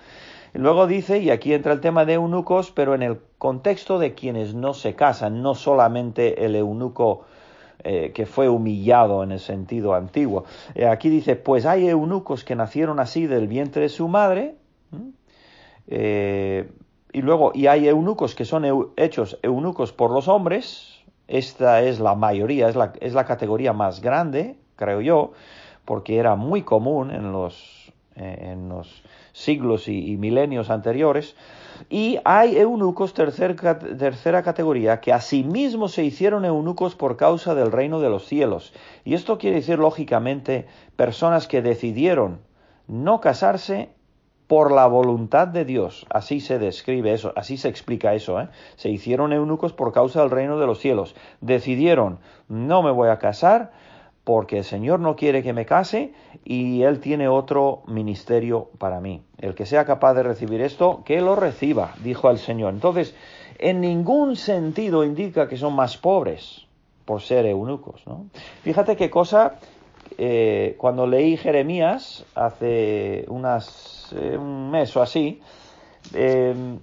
luego 0.53 0.87
dice, 0.87 1.19
y 1.19 1.29
aquí 1.29 1.53
entra 1.53 1.73
el 1.73 1.81
tema 1.81 2.05
de 2.05 2.13
eunucos, 2.13 2.71
pero 2.71 2.95
en 2.95 3.03
el 3.03 3.19
contexto 3.37 3.99
de 3.99 4.15
quienes 4.15 4.55
no 4.55 4.73
se 4.73 4.95
casan, 4.95 5.43
no 5.43 5.53
solamente 5.53 6.45
el 6.45 6.55
eunuco 6.55 7.25
eh, 7.83 8.11
que 8.15 8.25
fue 8.25 8.49
humillado 8.49 9.21
en 9.21 9.31
el 9.31 9.39
sentido 9.39 9.93
antiguo. 9.93 10.45
aquí 10.89 11.09
dice, 11.09 11.35
pues 11.35 11.67
hay 11.67 11.87
eunucos 11.87 12.43
que 12.43 12.55
nacieron 12.55 12.99
así 12.99 13.27
del 13.27 13.47
vientre 13.47 13.83
de 13.83 13.89
su 13.89 14.07
madre, 14.07 14.55
eh, 15.87 16.69
y 17.13 17.21
luego, 17.21 17.51
y 17.53 17.67
hay 17.67 17.87
eunucos 17.87 18.35
que 18.35 18.45
son 18.45 18.91
hechos 18.97 19.39
eunucos 19.41 19.93
por 19.93 20.11
los 20.11 20.27
hombres, 20.27 21.03
esta 21.27 21.81
es 21.81 21.99
la 21.99 22.15
mayoría, 22.15 22.69
es 22.69 22.75
la, 22.75 22.93
es 22.99 23.13
la 23.13 23.25
categoría 23.25 23.73
más 23.73 24.01
grande, 24.01 24.57
creo 24.75 25.01
yo, 25.01 25.31
porque 25.85 26.17
era 26.17 26.35
muy 26.35 26.63
común 26.63 27.11
en 27.11 27.31
los, 27.31 27.93
eh, 28.15 28.49
en 28.51 28.69
los 28.69 29.03
siglos 29.31 29.87
y, 29.87 30.17
milenios 30.17 30.69
anteriores, 30.69 31.35
y 31.89 32.19
hay 32.25 32.57
eunucos 32.57 33.13
tercer, 33.13 33.55
tercera 33.55 34.41
categoría 34.41 34.99
que 34.99 35.13
asimismo 35.13 35.87
se 35.87 36.03
hicieron 36.03 36.43
eunucos 36.43 36.95
por 36.95 37.17
causa 37.17 37.55
del 37.55 37.71
reino 37.71 37.99
de 37.99 38.09
los 38.09 38.25
cielos. 38.25 38.73
Y 39.05 39.13
esto 39.13 39.37
quiere 39.37 39.57
decir, 39.57 39.79
lógicamente, 39.79 40.65
personas 40.95 41.47
que 41.47 41.61
decidieron 41.61 42.39
no 42.87 43.21
casarse 43.21 43.89
por 44.47 44.71
la 44.71 44.87
voluntad 44.87 45.47
de 45.47 45.65
Dios. 45.65 46.05
Así 46.09 46.39
se 46.39 46.57
describe 46.57 47.13
eso, 47.13 47.33
así 47.35 47.57
se 47.57 47.67
explica 47.67 48.13
eso. 48.13 48.39
¿eh? 48.39 48.47
Se 48.75 48.89
hicieron 48.89 49.33
eunucos 49.33 49.73
por 49.73 49.91
causa 49.91 50.21
del 50.21 50.31
reino 50.31 50.57
de 50.57 50.65
los 50.65 50.79
cielos. 50.79 51.15
Decidieron, 51.41 52.19
no 52.47 52.81
me 52.81 52.91
voy 52.91 53.09
a 53.09 53.19
casar 53.19 53.71
porque 54.23 54.57
el 54.57 54.63
Señor 54.63 54.99
no 54.99 55.15
quiere 55.15 55.41
que 55.41 55.53
me 55.53 55.65
case 55.65 56.13
y 56.43 56.83
Él 56.83 56.99
tiene 56.99 57.29
otro 57.29 57.83
ministerio 57.87 58.69
para 58.77 58.99
mí. 58.99 59.21
El 59.37 59.55
que 59.55 59.65
sea 59.65 59.85
capaz 59.85 60.15
de 60.15 60.23
recibir 60.23 60.61
esto, 60.61 61.03
que 61.05 61.21
lo 61.21 61.35
reciba, 61.35 61.93
dijo 62.03 62.29
el 62.29 62.37
Señor. 62.37 62.73
Entonces, 62.73 63.15
en 63.57 63.81
ningún 63.81 64.35
sentido 64.35 65.03
indica 65.03 65.47
que 65.47 65.57
son 65.57 65.75
más 65.75 65.97
pobres 65.97 66.67
por 67.05 67.21
ser 67.21 67.45
eunucos. 67.45 68.05
¿no? 68.05 68.25
Fíjate 68.63 68.97
qué 68.97 69.09
cosa, 69.09 69.55
eh, 70.17 70.75
cuando 70.77 71.07
leí 71.07 71.37
Jeremías 71.37 72.25
hace 72.35 73.19
eh, 73.19 73.25
un 73.27 74.71
mes 74.71 74.95
o 74.95 75.01
así, 75.01 75.41
em, 76.13 76.79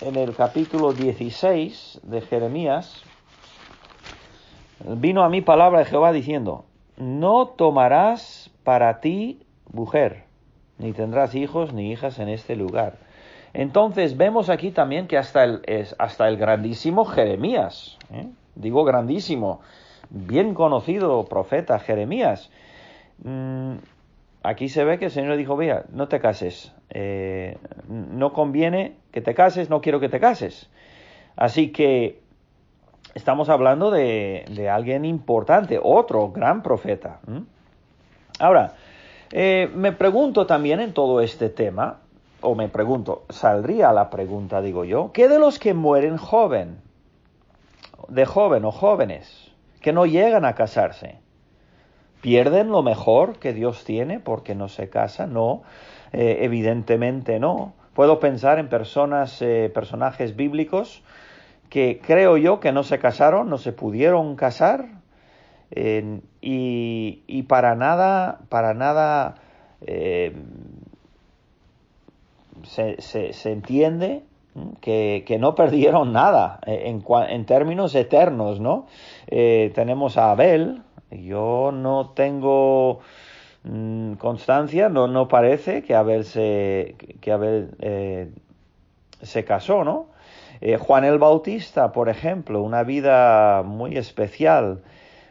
en 0.00 0.16
el 0.16 0.34
capítulo 0.34 0.92
16 0.92 2.00
de 2.02 2.20
Jeremías, 2.20 3.02
vino 4.86 5.24
a 5.24 5.28
mí 5.28 5.40
palabra 5.40 5.80
de 5.80 5.84
Jehová 5.86 6.12
diciendo, 6.12 6.64
no 6.96 7.48
tomarás 7.48 8.50
para 8.62 9.00
ti 9.00 9.40
mujer, 9.72 10.24
ni 10.78 10.92
tendrás 10.92 11.34
hijos 11.34 11.72
ni 11.72 11.92
hijas 11.92 12.18
en 12.18 12.28
este 12.28 12.56
lugar. 12.56 12.98
Entonces 13.52 14.16
vemos 14.16 14.50
aquí 14.50 14.72
también 14.72 15.06
que 15.06 15.16
hasta 15.16 15.44
el, 15.44 15.62
hasta 15.98 16.28
el 16.28 16.36
grandísimo 16.36 17.04
Jeremías, 17.04 17.98
¿eh? 18.12 18.28
digo 18.56 18.84
grandísimo, 18.84 19.60
bien 20.10 20.54
conocido 20.54 21.24
profeta 21.24 21.78
Jeremías, 21.78 22.50
mm, 23.22 23.74
aquí 24.42 24.68
se 24.68 24.84
ve 24.84 24.98
que 24.98 25.06
el 25.06 25.10
Señor 25.10 25.36
dijo, 25.36 25.56
vea, 25.56 25.84
no 25.92 26.08
te 26.08 26.20
cases, 26.20 26.72
eh, 26.90 27.58
no 27.88 28.32
conviene 28.32 28.96
que 29.12 29.20
te 29.20 29.34
cases, 29.34 29.70
no 29.70 29.80
quiero 29.80 30.00
que 30.00 30.08
te 30.08 30.20
cases. 30.20 30.68
Así 31.36 31.72
que 31.72 32.20
estamos 33.14 33.48
hablando 33.48 33.90
de, 33.90 34.68
alguien 34.70 35.04
importante, 35.04 35.80
otro 35.82 36.30
gran 36.30 36.62
profeta. 36.62 37.20
Ahora, 38.38 38.74
Eh, 39.36 39.68
me 39.74 39.90
pregunto 39.90 40.46
también 40.46 40.78
en 40.78 40.92
todo 40.92 41.20
este 41.20 41.48
tema, 41.48 41.98
o 42.40 42.54
me 42.54 42.68
pregunto, 42.68 43.24
saldría 43.30 43.92
la 43.92 44.08
pregunta, 44.08 44.62
digo 44.62 44.84
yo, 44.84 45.10
¿qué 45.12 45.28
de 45.28 45.40
los 45.40 45.58
que 45.58 45.74
mueren 45.74 46.18
joven, 46.18 46.80
de 48.06 48.26
joven 48.26 48.64
o 48.64 48.70
jóvenes, 48.70 49.50
que 49.84 49.92
no 49.92 50.06
llegan 50.06 50.46
a 50.46 50.54
casarse? 50.54 51.18
¿Pierden 52.22 52.70
lo 52.70 52.82
mejor 52.82 53.38
que 53.38 53.52
Dios 53.52 53.84
tiene 53.84 54.18
porque 54.18 54.54
no 54.54 54.68
se 54.68 54.88
casan? 54.88 55.34
No, 55.34 55.62
eh, 56.14 56.38
evidentemente 56.40 57.38
no. 57.38 57.74
Puedo 57.92 58.18
pensar 58.18 58.58
en 58.58 58.70
personas, 58.70 59.42
eh, 59.42 59.70
personajes 59.74 60.36
bíblicos 60.36 61.02
que 61.68 62.00
creo 62.02 62.38
yo 62.38 62.60
que 62.60 62.72
no 62.72 62.82
se 62.82 62.98
casaron, 62.98 63.50
no 63.50 63.58
se 63.58 63.72
pudieron 63.72 64.36
casar 64.36 64.86
y, 66.40 67.42
para 67.46 67.74
nada, 67.74 68.38
para 68.48 68.72
nada 68.72 69.34
eh, 69.82 70.34
se, 72.62 73.52
entiende 73.52 74.22
que, 74.80 75.36
no 75.38 75.54
perdieron 75.54 76.14
nada 76.14 76.60
en, 76.64 77.04
en 77.28 77.44
términos 77.44 77.94
eternos, 77.94 78.60
¿no? 78.60 78.86
Eh, 79.26 79.72
tenemos 79.74 80.18
a 80.18 80.30
Abel, 80.30 80.82
yo 81.10 81.70
no 81.72 82.10
tengo 82.10 83.00
mm, 83.64 84.14
constancia, 84.14 84.88
no, 84.88 85.06
no 85.06 85.28
parece 85.28 85.82
que 85.82 85.94
Abel 85.94 86.24
se, 86.24 86.96
que 87.20 87.32
Abel, 87.32 87.70
eh, 87.80 88.30
se 89.22 89.44
casó, 89.44 89.84
¿no? 89.84 90.06
Eh, 90.60 90.76
Juan 90.78 91.04
el 91.04 91.18
Bautista, 91.18 91.92
por 91.92 92.08
ejemplo, 92.08 92.62
una 92.62 92.84
vida 92.84 93.62
muy 93.64 93.96
especial, 93.96 94.82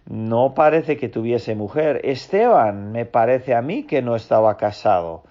no 0.09 0.53
parece 0.53 0.97
que 0.97 1.09
tuviese 1.09 1.55
mujer. 1.55 2.01
Esteban, 2.03 2.91
me 2.91 3.05
parece 3.05 3.55
a 3.55 3.61
mí 3.61 3.83
que 3.83 4.01
no 4.01 4.15
estaba 4.15 4.57
casado. 4.57 5.23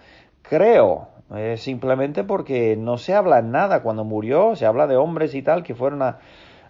Creo, 0.42 1.08
eh, 1.34 1.56
simplemente 1.56 2.24
porque 2.24 2.76
no 2.76 2.98
se 2.98 3.14
habla 3.14 3.42
nada 3.42 3.82
cuando 3.82 4.04
murió, 4.04 4.56
se 4.56 4.66
habla 4.66 4.86
de 4.86 4.96
hombres 4.96 5.34
y 5.34 5.42
tal 5.42 5.62
que 5.62 5.74
fueron 5.74 6.02
a, 6.02 6.18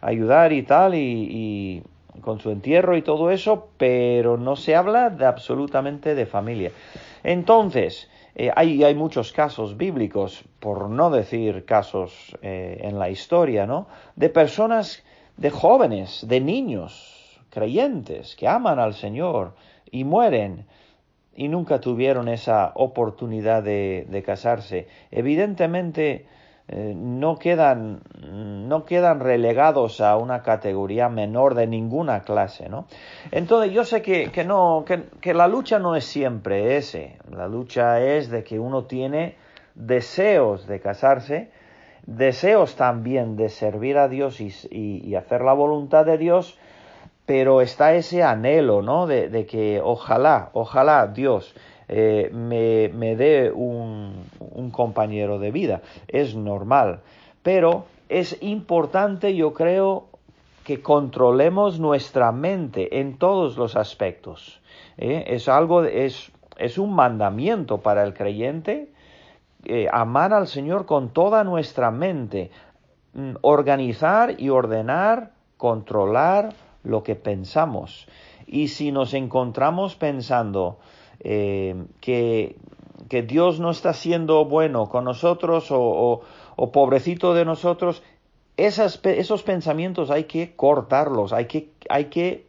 ayudar 0.02 0.52
y 0.52 0.62
tal, 0.64 0.94
y, 0.94 1.82
con 2.20 2.40
su 2.40 2.50
entierro 2.50 2.96
y 2.96 3.02
todo 3.02 3.30
eso, 3.30 3.68
pero 3.78 4.36
no 4.36 4.54
se 4.54 4.76
habla 4.76 5.08
de 5.08 5.24
absolutamente 5.24 6.14
de 6.14 6.26
familia. 6.26 6.70
Entonces, 7.24 8.10
eh, 8.34 8.50
hay, 8.54 8.84
hay, 8.84 8.94
muchos 8.94 9.32
casos 9.32 9.78
bíblicos, 9.78 10.44
por 10.60 10.90
no 10.90 11.10
decir 11.10 11.64
casos 11.64 12.36
eh, 12.42 12.80
en 12.82 12.98
la 12.98 13.08
historia, 13.08 13.66
¿no? 13.66 13.86
De 14.14 14.28
personas, 14.28 15.02
de 15.38 15.50
jóvenes, 15.50 16.26
de 16.28 16.40
niños, 16.40 17.40
creyentes, 17.48 18.36
que 18.36 18.48
aman 18.48 18.78
al 18.78 18.94
Señor 18.94 19.54
y 19.90 20.04
mueren 20.04 20.66
y 21.34 21.48
nunca 21.48 21.80
tuvieron 21.80 22.28
esa 22.28 22.72
oportunidad 22.74 23.62
de, 23.62 24.06
de 24.08 24.22
casarse. 24.22 24.86
Evidentemente, 25.10 26.26
eh, 26.68 26.94
no, 26.96 27.38
quedan, 27.38 28.00
no 28.30 28.84
quedan 28.84 29.20
relegados 29.20 30.00
a 30.00 30.16
una 30.16 30.42
categoría 30.42 31.08
menor 31.08 31.54
de 31.54 31.66
ninguna 31.66 32.22
clase, 32.22 32.68
¿no? 32.68 32.86
Entonces 33.32 33.72
yo 33.72 33.84
sé 33.84 34.00
que, 34.00 34.30
que 34.30 34.44
no, 34.44 34.84
que, 34.86 35.04
que, 35.20 35.34
la 35.34 35.48
lucha 35.48 35.80
no 35.80 35.96
es 35.96 36.04
siempre 36.04 36.76
ese, 36.76 37.18
la 37.30 37.48
lucha 37.48 38.00
es 38.00 38.30
de 38.30 38.44
que 38.44 38.60
uno 38.60 38.84
tiene 38.84 39.36
deseos 39.74 40.66
de 40.68 40.80
casarse, 40.80 41.50
deseos 42.06 42.76
también 42.76 43.36
de 43.36 43.48
servir 43.48 43.98
a 43.98 44.08
Dios 44.08 44.40
y, 44.40 44.52
y, 44.70 45.14
hacer 45.16 45.42
la 45.42 45.54
voluntad 45.54 46.06
de 46.06 46.16
Dios, 46.16 46.58
pero 47.26 47.60
está 47.60 47.94
ese 47.94 48.22
anhelo, 48.22 48.82
¿no? 48.82 49.06
De, 49.08 49.28
de 49.28 49.46
que 49.46 49.80
ojalá, 49.82 50.50
ojalá 50.52 51.08
Dios 51.08 51.54
eh, 51.94 52.30
me, 52.32 52.88
me, 52.88 53.16
dé 53.16 53.52
un, 53.52 54.24
un 54.40 54.70
compañero 54.70 55.38
de 55.38 55.50
vida. 55.50 55.82
Es 56.08 56.34
normal. 56.34 57.00
Pero 57.42 57.84
es 58.08 58.38
importante, 58.40 59.36
yo 59.36 59.52
creo, 59.52 60.06
que 60.64 60.80
controlemos 60.80 61.80
nuestra 61.80 62.32
mente 62.32 63.00
en 63.00 63.18
todos 63.18 63.58
los 63.58 63.76
aspectos. 63.76 64.60
¿eh? 64.96 65.24
Es 65.26 65.48
algo, 65.48 65.84
es, 65.84 66.32
es 66.56 66.78
un 66.78 66.94
mandamiento 66.94 67.78
para 67.78 68.04
el 68.04 68.14
creyente 68.14 68.90
eh, 69.64 69.88
amar 69.92 70.32
al 70.32 70.48
Señor 70.48 70.86
con 70.86 71.10
toda 71.10 71.44
nuestra 71.44 71.90
mente, 71.90 72.50
mm, 73.12 73.32
organizar 73.42 74.40
y 74.40 74.48
ordenar, 74.48 75.32
controlar 75.56 76.54
lo 76.84 77.02
que 77.02 77.16
pensamos. 77.16 78.06
Y 78.46 78.68
si 78.68 78.92
nos 78.92 79.14
encontramos 79.14 79.94
pensando 79.94 80.78
eh, 81.24 81.84
que, 82.00 82.56
que, 83.08 83.22
Dios 83.22 83.60
no 83.60 83.70
está 83.70 83.92
siendo 83.92 84.44
bueno 84.44 84.86
con 84.86 85.04
nosotros 85.04 85.70
o, 85.70 86.20
o, 86.56 86.72
pobrecito 86.72 87.32
de 87.34 87.44
nosotros, 87.44 88.02
esos 88.56 89.42
pensamientos 89.42 90.10
hay 90.10 90.24
que 90.24 90.54
cortarlos, 90.56 91.32
hay 91.32 91.46
que, 91.46 91.70
hay 91.88 92.06
que 92.06 92.46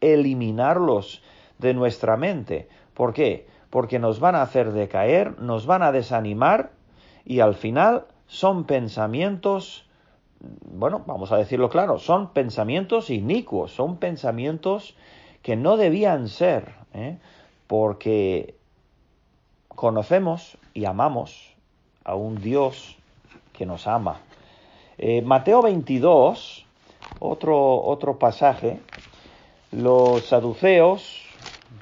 eliminarlos 0.00 1.22
de 1.58 1.74
nuestra 1.74 2.16
mente. 2.16 2.68
¿Por 2.94 3.12
qué? 3.12 3.46
Porque 3.70 3.98
nos 3.98 4.20
van 4.20 4.34
a 4.34 4.42
hacer 4.42 4.72
decaer, 4.72 5.40
nos 5.40 5.66
van 5.66 5.82
a 5.82 5.92
desanimar 5.92 6.72
y 7.24 7.40
al 7.40 7.54
final 7.54 8.04
son 8.26 8.64
pensamientos, 8.64 9.88
bueno, 10.40 11.02
vamos 11.06 11.32
a 11.32 11.36
decirlo 11.36 11.68
claro, 11.68 11.98
son 11.98 12.32
pensamientos 12.32 13.10
inicuos, 13.10 13.72
son 13.72 13.96
pensamientos 13.96 14.96
que 15.42 15.56
no 15.56 15.76
debían 15.76 16.28
ser. 16.28 16.74
¿eh? 16.92 17.18
Porque 17.70 18.56
conocemos 19.68 20.58
y 20.74 20.86
amamos 20.86 21.54
a 22.02 22.16
un 22.16 22.42
Dios 22.42 22.96
que 23.52 23.64
nos 23.64 23.86
ama. 23.86 24.22
Eh, 24.98 25.22
Mateo 25.22 25.62
22, 25.62 26.66
otro, 27.20 27.80
otro 27.84 28.18
pasaje, 28.18 28.80
los 29.70 30.24
saduceos 30.26 31.22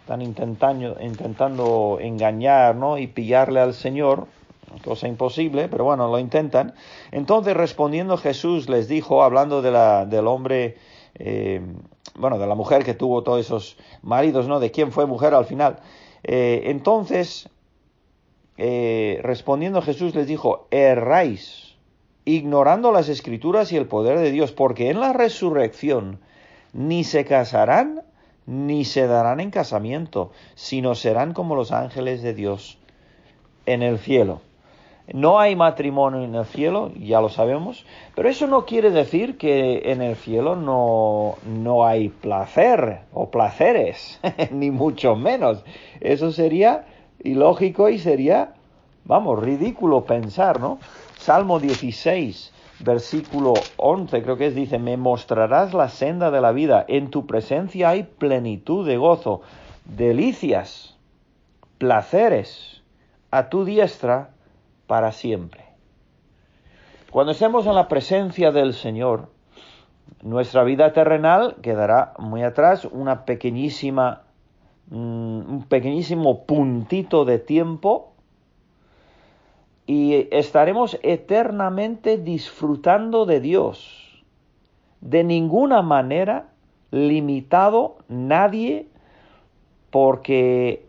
están 0.00 0.20
intentando, 0.20 0.98
intentando 1.00 1.96
engañar 2.02 2.76
y 2.98 3.06
pillarle 3.06 3.60
al 3.60 3.72
Señor, 3.72 4.26
cosa 4.84 5.08
imposible, 5.08 5.68
pero 5.68 5.84
bueno, 5.84 6.08
lo 6.08 6.18
intentan. 6.18 6.74
Entonces 7.12 7.56
respondiendo 7.56 8.18
Jesús 8.18 8.68
les 8.68 8.88
dijo, 8.88 9.22
hablando 9.22 9.62
de 9.62 9.70
la, 9.70 10.04
del 10.04 10.26
hombre 10.26 10.76
eh, 11.14 11.62
bueno, 12.18 12.38
de 12.38 12.46
la 12.46 12.54
mujer 12.54 12.84
que 12.84 12.94
tuvo 12.94 13.22
todos 13.22 13.40
esos 13.40 13.76
maridos, 14.02 14.48
¿no? 14.48 14.60
De 14.60 14.70
quién 14.70 14.92
fue 14.92 15.06
mujer 15.06 15.34
al 15.34 15.44
final. 15.44 15.78
Eh, 16.24 16.62
entonces, 16.66 17.48
eh, 18.56 19.20
respondiendo 19.22 19.82
Jesús 19.82 20.14
les 20.14 20.26
dijo, 20.26 20.66
erráis, 20.70 21.76
ignorando 22.24 22.92
las 22.92 23.08
escrituras 23.08 23.72
y 23.72 23.76
el 23.76 23.86
poder 23.86 24.18
de 24.18 24.30
Dios, 24.30 24.52
porque 24.52 24.90
en 24.90 25.00
la 25.00 25.12
resurrección 25.12 26.20
ni 26.72 27.04
se 27.04 27.24
casarán 27.24 28.02
ni 28.48 28.86
se 28.86 29.06
darán 29.06 29.40
en 29.40 29.50
casamiento, 29.50 30.32
sino 30.54 30.94
serán 30.94 31.34
como 31.34 31.54
los 31.54 31.70
ángeles 31.70 32.22
de 32.22 32.32
Dios 32.32 32.78
en 33.66 33.82
el 33.82 33.98
cielo. 33.98 34.40
No 35.14 35.40
hay 35.40 35.56
matrimonio 35.56 36.22
en 36.22 36.34
el 36.34 36.44
cielo, 36.44 36.92
ya 36.98 37.22
lo 37.22 37.30
sabemos, 37.30 37.86
pero 38.14 38.28
eso 38.28 38.46
no 38.46 38.66
quiere 38.66 38.90
decir 38.90 39.38
que 39.38 39.90
en 39.90 40.02
el 40.02 40.16
cielo 40.16 40.54
no, 40.54 41.36
no 41.46 41.86
hay 41.86 42.10
placer 42.10 43.00
o 43.14 43.30
placeres, 43.30 44.20
ni 44.50 44.70
mucho 44.70 45.16
menos. 45.16 45.64
Eso 46.00 46.30
sería 46.30 46.84
ilógico 47.22 47.88
y 47.88 47.98
sería, 47.98 48.52
vamos, 49.04 49.42
ridículo 49.42 50.04
pensar, 50.04 50.60
¿no? 50.60 50.78
Salmo 51.16 51.58
16, 51.58 52.52
versículo 52.80 53.54
11, 53.78 54.22
creo 54.22 54.36
que 54.36 54.48
es, 54.48 54.54
dice, 54.54 54.78
me 54.78 54.98
mostrarás 54.98 55.72
la 55.72 55.88
senda 55.88 56.30
de 56.30 56.42
la 56.42 56.52
vida, 56.52 56.84
en 56.86 57.08
tu 57.08 57.26
presencia 57.26 57.88
hay 57.88 58.02
plenitud 58.02 58.86
de 58.86 58.98
gozo, 58.98 59.40
delicias, 59.86 60.96
placeres, 61.78 62.82
a 63.30 63.48
tu 63.48 63.64
diestra 63.64 64.30
para 64.88 65.12
siempre. 65.12 65.64
Cuando 67.12 67.32
estemos 67.32 67.66
en 67.66 67.76
la 67.76 67.86
presencia 67.86 68.50
del 68.50 68.74
Señor, 68.74 69.28
nuestra 70.22 70.64
vida 70.64 70.92
terrenal 70.92 71.56
quedará 71.62 72.14
muy 72.18 72.42
atrás, 72.42 72.84
una 72.86 73.24
pequeñísima, 73.24 74.22
mm, 74.90 74.96
un 74.96 75.66
pequeñísimo 75.68 76.44
puntito 76.44 77.24
de 77.24 77.38
tiempo 77.38 78.12
y 79.86 80.26
estaremos 80.32 80.98
eternamente 81.02 82.18
disfrutando 82.18 83.26
de 83.26 83.40
Dios. 83.40 84.24
De 85.00 85.22
ninguna 85.22 85.82
manera 85.82 86.48
limitado 86.90 87.98
nadie 88.08 88.88
porque 89.90 90.87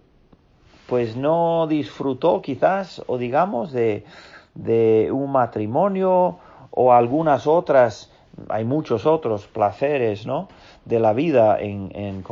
pues 0.89 1.15
no 1.15 1.67
disfrutó 1.67 2.41
quizás 2.41 3.03
o 3.05 3.19
digamos 3.19 3.71
de, 3.71 4.03
de 4.55 5.11
un 5.11 5.31
matrimonio 5.31 6.39
o 6.71 6.93
algunas 6.93 7.45
otras, 7.45 8.11
hay 8.49 8.65
muchos 8.65 9.05
otros 9.05 9.45
placeres, 9.45 10.25
¿no? 10.25 10.47
De 10.85 10.99
la 10.99 11.13
vida 11.13 11.59
en, 11.59 11.91
en, 11.93 12.23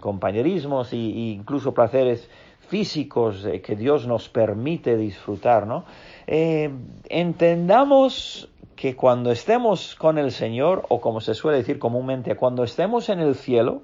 compañerismos 0.00 0.92
e 0.92 0.96
incluso 0.96 1.74
placeres 1.74 2.28
físicos 2.68 3.46
que 3.62 3.76
Dios 3.76 4.06
nos 4.08 4.28
permite 4.28 4.96
disfrutar, 4.96 5.66
¿no? 5.66 5.84
Eh, 6.26 6.70
entendamos 7.08 8.48
que 8.74 8.96
cuando 8.96 9.30
estemos 9.30 9.94
con 9.94 10.18
el 10.18 10.32
Señor, 10.32 10.84
o 10.88 11.00
como 11.00 11.20
se 11.20 11.34
suele 11.34 11.58
decir 11.58 11.78
comúnmente, 11.78 12.34
cuando 12.34 12.64
estemos 12.64 13.08
en 13.08 13.20
el 13.20 13.36
cielo, 13.36 13.82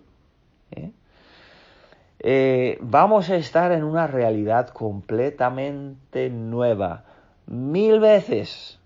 ¿eh? 0.73 0.91
Eh, 2.25 2.79
vamos 2.81 3.31
a 3.31 3.37
estar 3.37 3.73
en 3.73 3.83
una 3.83 4.07
realidad 4.07 4.69
completamente 4.69 6.31
nueva, 6.31 7.05
mil 7.47 7.99
veces, 7.99 8.79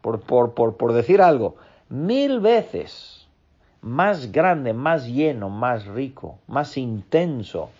por, 0.00 0.20
por, 0.20 0.54
por, 0.54 0.76
por 0.78 0.94
decir 0.94 1.20
algo, 1.20 1.56
mil 1.88 2.40
veces. 2.40 3.28
Más 3.82 4.30
grande, 4.30 4.72
más 4.72 5.08
lleno, 5.08 5.50
más 5.50 5.86
rico, 5.86 6.38
más 6.46 6.76
intenso 6.76 7.70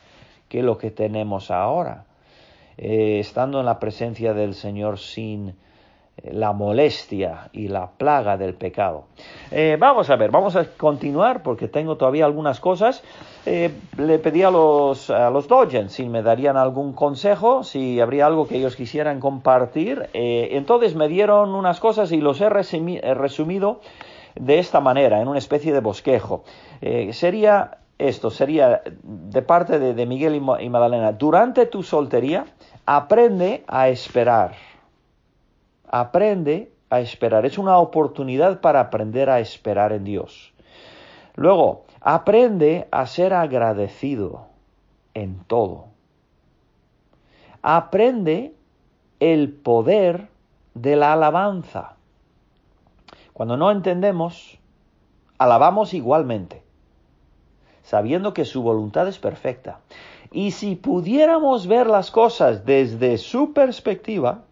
que 0.48 0.62
lo 0.64 0.76
que 0.76 0.90
tenemos 0.90 1.52
ahora, 1.52 2.04
eh, 2.76 3.20
estando 3.20 3.60
en 3.60 3.66
la 3.66 3.78
presencia 3.78 4.34
del 4.34 4.54
Señor 4.54 4.98
sin 4.98 5.54
la 6.22 6.52
molestia 6.52 7.48
y 7.52 7.68
la 7.68 7.90
plaga 7.90 8.36
del 8.36 8.54
pecado. 8.54 9.04
Eh, 9.50 9.76
vamos 9.78 10.08
a 10.10 10.16
ver, 10.16 10.30
vamos 10.30 10.54
a 10.56 10.64
continuar 10.64 11.42
porque 11.42 11.68
tengo 11.68 11.96
todavía 11.96 12.24
algunas 12.24 12.60
cosas. 12.60 13.02
Eh, 13.44 13.72
le 13.96 14.18
pedí 14.18 14.42
a 14.42 14.50
los, 14.50 15.10
a 15.10 15.30
los 15.30 15.48
si 15.88 16.08
me 16.08 16.22
darían 16.22 16.56
algún 16.56 16.92
consejo, 16.92 17.64
si 17.64 18.00
habría 18.00 18.26
algo 18.26 18.46
que 18.46 18.56
ellos 18.56 18.76
quisieran 18.76 19.20
compartir. 19.20 20.10
Eh, 20.12 20.50
entonces 20.52 20.94
me 20.94 21.08
dieron 21.08 21.54
unas 21.54 21.80
cosas 21.80 22.12
y 22.12 22.20
los 22.20 22.40
he 22.40 22.48
resumido 22.48 23.80
de 24.34 24.58
esta 24.58 24.80
manera, 24.80 25.20
en 25.20 25.28
una 25.28 25.38
especie 25.38 25.72
de 25.72 25.80
bosquejo. 25.80 26.44
sería 27.10 27.78
esto, 27.98 28.30
sería 28.30 28.82
de 29.02 29.42
parte 29.42 29.78
de, 29.78 30.06
Miguel 30.06 30.34
y 30.36 30.68
Magdalena, 30.68 31.12
durante 31.12 31.66
tu 31.66 31.82
soltería, 31.82 32.46
aprende 32.86 33.62
a 33.68 33.88
esperar 33.88 34.52
aprende 35.92 36.72
a 36.90 36.98
esperar. 37.00 37.46
Es 37.46 37.58
una 37.58 37.78
oportunidad 37.78 38.60
para 38.60 38.80
aprender 38.80 39.30
a 39.30 39.38
esperar 39.38 39.92
en 39.92 40.02
Dios. 40.02 40.52
Luego, 41.36 41.84
aprende 42.00 42.88
a 42.90 43.06
ser 43.06 43.32
agradecido 43.32 44.46
en 45.14 45.38
todo. 45.44 45.86
Aprende 47.62 48.54
el 49.20 49.52
poder 49.52 50.28
de 50.74 50.96
la 50.96 51.12
alabanza. 51.12 51.94
Cuando 53.32 53.56
no 53.56 53.70
entendemos, 53.70 54.58
alabamos 55.38 55.94
igualmente, 55.94 56.62
sabiendo 57.82 58.34
que 58.34 58.44
su 58.44 58.62
voluntad 58.62 59.06
es 59.08 59.18
perfecta. 59.18 59.80
Y 60.32 60.52
si 60.52 60.76
pudiéramos 60.76 61.66
ver 61.66 61.86
las 61.86 62.10
cosas 62.10 62.64
desde 62.64 63.18
su 63.18 63.52
perspectiva, 63.52 64.44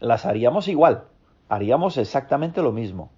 las 0.00 0.26
haríamos 0.26 0.68
igual, 0.68 1.04
haríamos 1.48 1.96
exactamente 1.96 2.62
lo 2.62 2.72
mismo. 2.72 3.10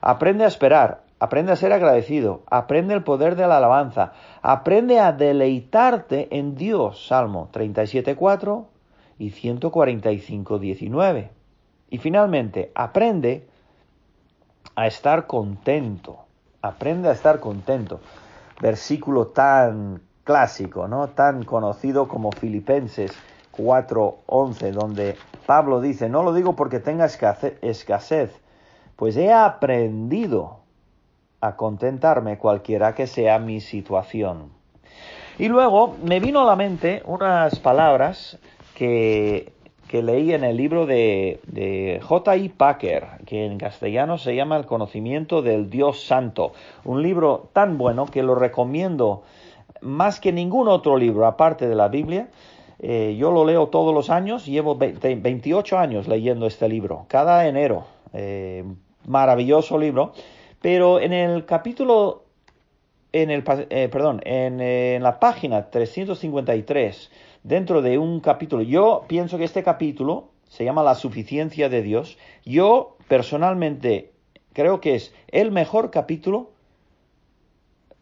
Aprende 0.00 0.44
a 0.44 0.48
esperar, 0.48 1.02
aprende 1.18 1.52
a 1.52 1.56
ser 1.56 1.72
agradecido, 1.72 2.42
aprende 2.50 2.94
el 2.94 3.04
poder 3.04 3.36
de 3.36 3.46
la 3.46 3.58
alabanza, 3.58 4.12
aprende 4.42 4.98
a 5.00 5.12
deleitarte 5.12 6.28
en 6.36 6.54
Dios, 6.54 7.06
Salmo 7.06 7.48
37.4 7.52 8.66
y 9.18 9.30
145.19. 9.30 11.28
Y 11.90 11.98
finalmente, 11.98 12.72
aprende 12.74 13.48
a 14.74 14.86
estar 14.86 15.26
contento, 15.26 16.24
aprende 16.62 17.08
a 17.08 17.12
estar 17.12 17.40
contento. 17.40 18.00
Versículo 18.60 19.26
tan 19.26 20.02
clásico, 20.24 20.86
¿no? 20.86 21.08
Tan 21.08 21.44
conocido 21.44 22.08
como 22.08 22.30
Filipenses 22.30 23.12
4.11, 23.56 24.72
donde 24.72 25.16
Pablo 25.46 25.80
dice, 25.80 26.08
no 26.08 26.22
lo 26.22 26.32
digo 26.32 26.56
porque 26.56 26.80
tenga 26.80 27.06
escasez, 27.06 28.40
pues 28.96 29.16
he 29.16 29.32
aprendido 29.32 30.60
a 31.40 31.56
contentarme 31.56 32.38
cualquiera 32.38 32.94
que 32.94 33.06
sea 33.06 33.38
mi 33.38 33.60
situación. 33.60 34.50
Y 35.38 35.48
luego 35.48 35.96
me 36.04 36.20
vino 36.20 36.42
a 36.42 36.44
la 36.44 36.56
mente 36.56 37.02
unas 37.06 37.58
palabras 37.60 38.38
que, 38.74 39.54
que 39.88 40.02
leí 40.02 40.34
en 40.34 40.44
el 40.44 40.56
libro 40.56 40.84
de, 40.84 41.40
de 41.46 42.00
J.I. 42.02 42.50
Packer, 42.50 43.06
que 43.24 43.46
en 43.46 43.56
castellano 43.56 44.18
se 44.18 44.34
llama 44.34 44.58
El 44.58 44.66
conocimiento 44.66 45.40
del 45.40 45.70
Dios 45.70 46.04
Santo. 46.04 46.52
Un 46.84 47.02
libro 47.02 47.48
tan 47.54 47.78
bueno 47.78 48.04
que 48.06 48.22
lo 48.22 48.34
recomiendo 48.34 49.22
más 49.80 50.20
que 50.20 50.32
ningún 50.32 50.68
otro 50.68 50.96
libro 50.98 51.26
aparte 51.26 51.68
de 51.68 51.74
la 51.74 51.88
Biblia 51.88 52.28
eh, 52.82 53.16
yo 53.18 53.30
lo 53.30 53.44
leo 53.44 53.68
todos 53.68 53.94
los 53.94 54.08
años, 54.08 54.46
llevo 54.46 54.76
28 54.76 55.78
años 55.78 56.08
leyendo 56.08 56.46
este 56.46 56.68
libro, 56.68 57.04
cada 57.08 57.46
enero. 57.46 57.84
Eh, 58.12 58.64
maravilloso 59.06 59.78
libro. 59.78 60.12
Pero 60.60 61.00
en 61.00 61.12
el 61.12 61.44
capítulo, 61.44 62.24
en 63.12 63.30
el, 63.30 63.44
eh, 63.70 63.88
perdón, 63.90 64.20
en, 64.24 64.60
en, 64.60 65.02
la 65.02 65.20
página 65.20 65.70
353, 65.70 67.10
dentro 67.42 67.82
de 67.82 67.98
un 67.98 68.20
capítulo, 68.20 68.62
yo 68.62 69.04
pienso 69.06 69.38
que 69.38 69.44
este 69.44 69.62
capítulo 69.62 70.30
se 70.48 70.64
llama 70.64 70.82
La 70.82 70.94
suficiencia 70.94 71.68
de 71.68 71.82
Dios. 71.82 72.18
Yo 72.44 72.96
personalmente 73.08 74.12
creo 74.52 74.80
que 74.80 74.94
es 74.94 75.14
el 75.28 75.50
mejor 75.50 75.90
capítulo 75.90 76.50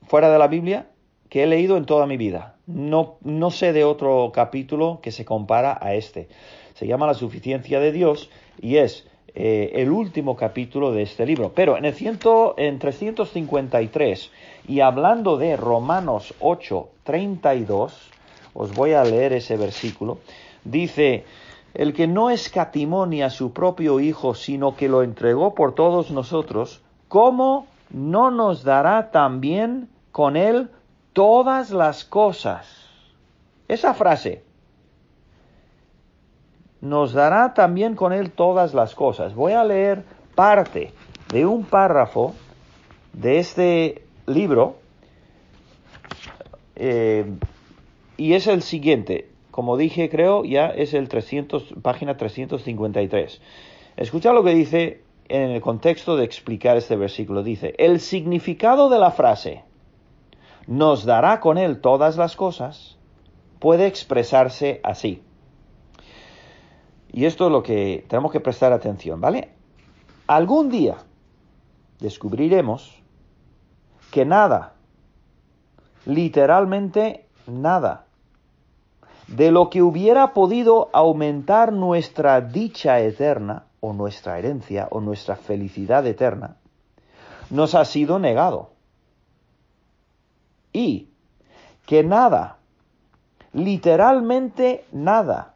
fuera 0.06 0.30
de 0.30 0.38
la 0.38 0.48
Biblia 0.48 0.86
que 1.28 1.42
he 1.42 1.46
leído 1.46 1.76
en 1.76 1.84
toda 1.84 2.06
mi 2.06 2.16
vida. 2.16 2.54
No, 2.66 3.16
no 3.22 3.50
sé 3.50 3.72
de 3.72 3.84
otro 3.84 4.30
capítulo 4.34 5.00
que 5.02 5.12
se 5.12 5.24
compara 5.24 5.78
a 5.80 5.94
este. 5.94 6.28
Se 6.74 6.86
llama 6.86 7.06
La 7.06 7.14
suficiencia 7.14 7.80
de 7.80 7.92
Dios 7.92 8.30
y 8.60 8.76
es 8.76 9.06
eh, 9.34 9.72
el 9.74 9.90
último 9.90 10.36
capítulo 10.36 10.92
de 10.92 11.02
este 11.02 11.26
libro. 11.26 11.52
Pero 11.54 11.76
en 11.76 11.84
el 11.84 11.94
ciento, 11.94 12.54
en 12.56 12.78
353 12.78 14.30
y 14.68 14.80
hablando 14.80 15.36
de 15.36 15.56
Romanos 15.56 16.34
8, 16.40 16.88
32, 17.04 18.10
os 18.54 18.74
voy 18.74 18.92
a 18.92 19.04
leer 19.04 19.32
ese 19.32 19.56
versículo. 19.56 20.18
Dice, 20.64 21.24
el 21.74 21.92
que 21.94 22.06
no 22.06 22.30
escatimó 22.30 23.06
ni 23.06 23.22
a 23.22 23.30
su 23.30 23.52
propio 23.52 24.00
Hijo, 24.00 24.34
sino 24.34 24.76
que 24.76 24.88
lo 24.88 25.02
entregó 25.02 25.54
por 25.54 25.74
todos 25.74 26.10
nosotros, 26.10 26.80
¿cómo 27.08 27.66
no 27.90 28.30
nos 28.30 28.64
dará 28.64 29.10
también 29.10 29.88
con 30.10 30.36
él 30.36 30.70
todas 31.12 31.70
las 31.70 32.04
cosas. 32.04 32.86
Esa 33.68 33.94
frase 33.94 34.42
nos 36.80 37.12
dará 37.12 37.54
también 37.54 37.94
con 37.94 38.12
él 38.12 38.30
todas 38.30 38.74
las 38.74 38.94
cosas. 38.94 39.34
Voy 39.34 39.52
a 39.52 39.64
leer 39.64 40.04
parte 40.34 40.92
de 41.32 41.44
un 41.44 41.64
párrafo 41.64 42.34
de 43.12 43.38
este 43.38 44.02
libro 44.26 44.76
eh, 46.76 47.26
y 48.16 48.34
es 48.34 48.46
el 48.46 48.62
siguiente. 48.62 49.28
Como 49.50 49.76
dije, 49.76 50.08
creo, 50.08 50.44
ya 50.44 50.68
es 50.68 50.94
el 50.94 51.08
300, 51.08 51.74
página 51.82 52.16
353. 52.16 53.40
Escucha 53.96 54.32
lo 54.32 54.44
que 54.44 54.54
dice 54.54 55.02
en 55.28 55.50
el 55.50 55.60
contexto 55.60 56.16
de 56.16 56.24
explicar 56.24 56.76
este 56.76 56.94
versículo. 56.94 57.42
Dice, 57.42 57.74
el 57.78 57.98
significado 57.98 58.88
de 58.88 59.00
la 59.00 59.10
frase 59.10 59.64
nos 60.68 61.06
dará 61.06 61.40
con 61.40 61.56
Él 61.56 61.80
todas 61.80 62.18
las 62.18 62.36
cosas, 62.36 62.98
puede 63.58 63.86
expresarse 63.86 64.80
así. 64.84 65.22
Y 67.10 67.24
esto 67.24 67.46
es 67.46 67.52
lo 67.52 67.62
que 67.62 68.04
tenemos 68.06 68.30
que 68.30 68.40
prestar 68.40 68.74
atención, 68.74 69.18
¿vale? 69.18 69.54
Algún 70.26 70.68
día 70.68 70.98
descubriremos 72.00 73.02
que 74.12 74.26
nada, 74.26 74.74
literalmente 76.04 77.26
nada, 77.46 78.04
de 79.26 79.50
lo 79.50 79.70
que 79.70 79.80
hubiera 79.80 80.34
podido 80.34 80.90
aumentar 80.92 81.72
nuestra 81.72 82.42
dicha 82.42 83.00
eterna, 83.00 83.64
o 83.80 83.94
nuestra 83.94 84.38
herencia, 84.38 84.88
o 84.90 85.00
nuestra 85.00 85.36
felicidad 85.36 86.06
eterna, 86.06 86.56
nos 87.48 87.74
ha 87.74 87.86
sido 87.86 88.18
negado 88.18 88.77
y 90.78 91.08
que 91.86 92.04
nada, 92.04 92.58
literalmente 93.52 94.84
nada, 94.92 95.54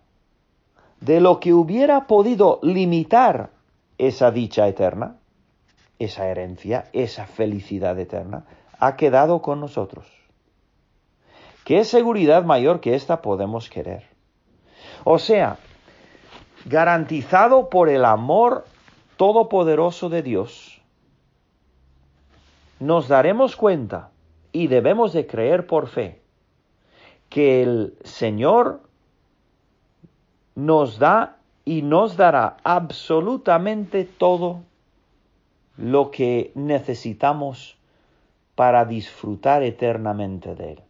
de 1.01 1.21
lo 1.21 1.39
que 1.39 1.53
hubiera 1.55 2.07
podido 2.09 2.59
limitar 2.63 3.51
esa 3.99 4.33
dicha 4.33 4.67
eterna, 4.67 5.17
esa 6.01 6.27
herencia, 6.27 6.89
esa 6.93 7.27
felicidad 7.27 7.99
eterna, 8.01 8.45
ha 8.81 8.97
quedado 8.97 9.43
con 9.43 9.61
nosotros. 9.61 10.07
¿Qué 11.65 11.85
seguridad 11.85 12.45
mayor 12.45 12.81
que 12.81 12.97
esta 12.97 13.23
podemos 13.23 13.71
querer? 13.71 14.03
O 15.05 15.21
sea, 15.21 15.59
garantizado 16.65 17.69
por 17.69 17.89
el 17.89 18.05
amor 18.05 18.65
todopoderoso 19.17 20.09
de 20.09 20.23
Dios, 20.23 20.83
nos 22.81 23.07
daremos 23.07 23.55
cuenta 23.55 24.11
y 24.53 24.67
debemos 24.67 25.13
de 25.13 25.27
creer 25.27 25.67
por 25.67 25.89
fe 25.89 26.21
que 27.29 27.63
el 27.63 27.95
Señor 28.05 28.81
nos 30.55 30.99
da 30.99 31.39
y 31.65 31.83
nos 31.83 32.17
dará 32.17 32.59
absolutamente 32.63 34.05
todo 34.05 34.61
lo 35.77 36.11
que 36.11 36.53
necesitamos 36.55 37.77
para 38.55 38.85
disfrutar 38.85 39.63
eternamente 39.63 40.55
de 40.55 40.73
Él. 40.73 40.81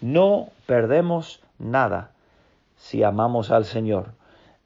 No 0.00 0.50
perdemos 0.66 1.42
nada 1.58 2.12
si 2.76 3.02
amamos 3.02 3.50
al 3.50 3.64
Señor 3.64 4.12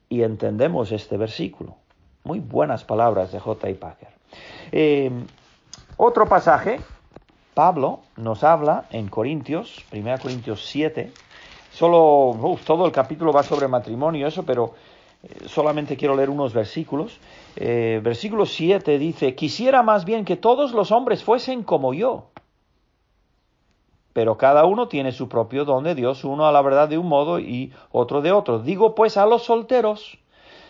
y 0.09 0.21
entendemos 0.21 0.91
este 0.91 1.17
versículo. 1.17 1.75
Muy 2.23 2.39
buenas 2.39 2.83
palabras 2.83 3.31
de 3.31 3.39
J. 3.39 3.69
I. 3.69 3.73
Packer. 3.73 4.09
Eh, 4.71 5.11
otro 5.97 6.27
pasaje, 6.27 6.79
Pablo 7.55 8.01
nos 8.17 8.43
habla 8.43 8.85
en 8.91 9.07
Corintios, 9.07 9.83
1 9.91 10.19
Corintios 10.21 10.63
7, 10.65 11.11
solo, 11.71 12.57
todo 12.65 12.85
el 12.85 12.91
capítulo 12.91 13.31
va 13.31 13.41
sobre 13.41 13.67
matrimonio, 13.67 14.27
eso, 14.27 14.43
pero 14.43 14.75
eh, 15.23 15.47
solamente 15.47 15.97
quiero 15.97 16.15
leer 16.15 16.29
unos 16.29 16.53
versículos. 16.53 17.17
Eh, 17.55 18.01
versículo 18.03 18.45
7 18.45 18.99
dice, 18.99 19.33
quisiera 19.33 19.81
más 19.81 20.05
bien 20.05 20.25
que 20.25 20.35
todos 20.35 20.73
los 20.73 20.91
hombres 20.91 21.23
fuesen 21.23 21.63
como 21.63 21.93
yo, 21.93 22.25
pero 24.13 24.37
cada 24.37 24.65
uno 24.65 24.87
tiene 24.87 25.11
su 25.11 25.27
propio 25.27 25.65
don 25.65 25.85
de 25.85 25.95
Dios, 25.95 26.25
uno 26.25 26.45
a 26.45 26.51
la 26.51 26.61
verdad 26.61 26.89
de 26.89 26.97
un 26.97 27.07
modo 27.07 27.39
y 27.39 27.73
otro 27.91 28.21
de 28.21 28.31
otro. 28.31 28.59
Digo 28.59 28.93
pues 28.93 29.17
a 29.17 29.25
los 29.25 29.43
solteros, 29.43 30.19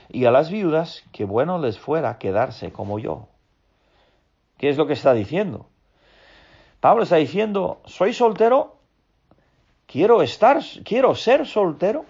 y 0.09 0.25
a 0.25 0.31
las 0.31 0.49
viudas 0.49 1.03
que 1.11 1.25
bueno 1.25 1.57
les 1.57 1.79
fuera 1.79 2.17
quedarse 2.17 2.71
como 2.71 2.99
yo. 2.99 3.27
¿Qué 4.57 4.69
es 4.69 4.77
lo 4.77 4.87
que 4.87 4.93
está 4.93 5.13
diciendo? 5.13 5.67
Pablo 6.85 7.01
está 7.01 7.15
diciendo, 7.15 7.81
soy 7.85 8.13
soltero, 8.13 8.75
quiero 9.87 10.21
estar, 10.21 10.61
quiero 10.83 11.15
ser 11.15 11.47
soltero, 11.47 12.05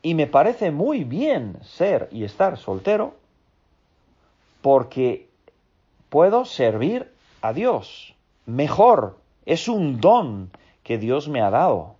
y 0.00 0.14
me 0.14 0.26
parece 0.26 0.70
muy 0.70 1.04
bien 1.04 1.58
ser 1.60 2.08
y 2.10 2.24
estar 2.24 2.56
soltero, 2.56 3.12
porque 4.62 5.28
puedo 6.08 6.46
servir 6.46 7.12
a 7.42 7.52
Dios 7.52 8.14
mejor. 8.46 9.18
Es 9.44 9.68
un 9.68 10.00
don 10.00 10.50
que 10.82 10.96
Dios 10.96 11.28
me 11.28 11.42
ha 11.42 11.50
dado. 11.50 11.96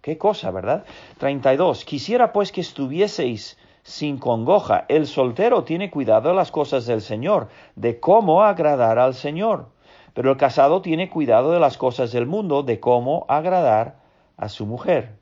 Qué 0.00 0.18
cosa, 0.18 0.50
¿verdad? 0.50 0.84
32. 1.18 1.84
Quisiera 1.84 2.32
pues 2.32 2.50
que 2.50 2.62
estuvieseis 2.62 3.56
sin 3.84 4.18
congoja. 4.18 4.86
El 4.88 5.06
soltero 5.06 5.62
tiene 5.62 5.92
cuidado 5.92 6.30
de 6.30 6.34
las 6.34 6.50
cosas 6.50 6.84
del 6.84 7.00
Señor, 7.00 7.48
de 7.76 8.00
cómo 8.00 8.42
agradar 8.42 8.98
al 8.98 9.14
Señor. 9.14 9.72
Pero 10.14 10.30
el 10.30 10.36
casado 10.36 10.80
tiene 10.80 11.10
cuidado 11.10 11.52
de 11.52 11.60
las 11.60 11.76
cosas 11.76 12.12
del 12.12 12.26
mundo, 12.26 12.62
de 12.62 12.80
cómo 12.80 13.26
agradar 13.28 13.96
a 14.36 14.48
su 14.48 14.64
mujer. 14.66 15.16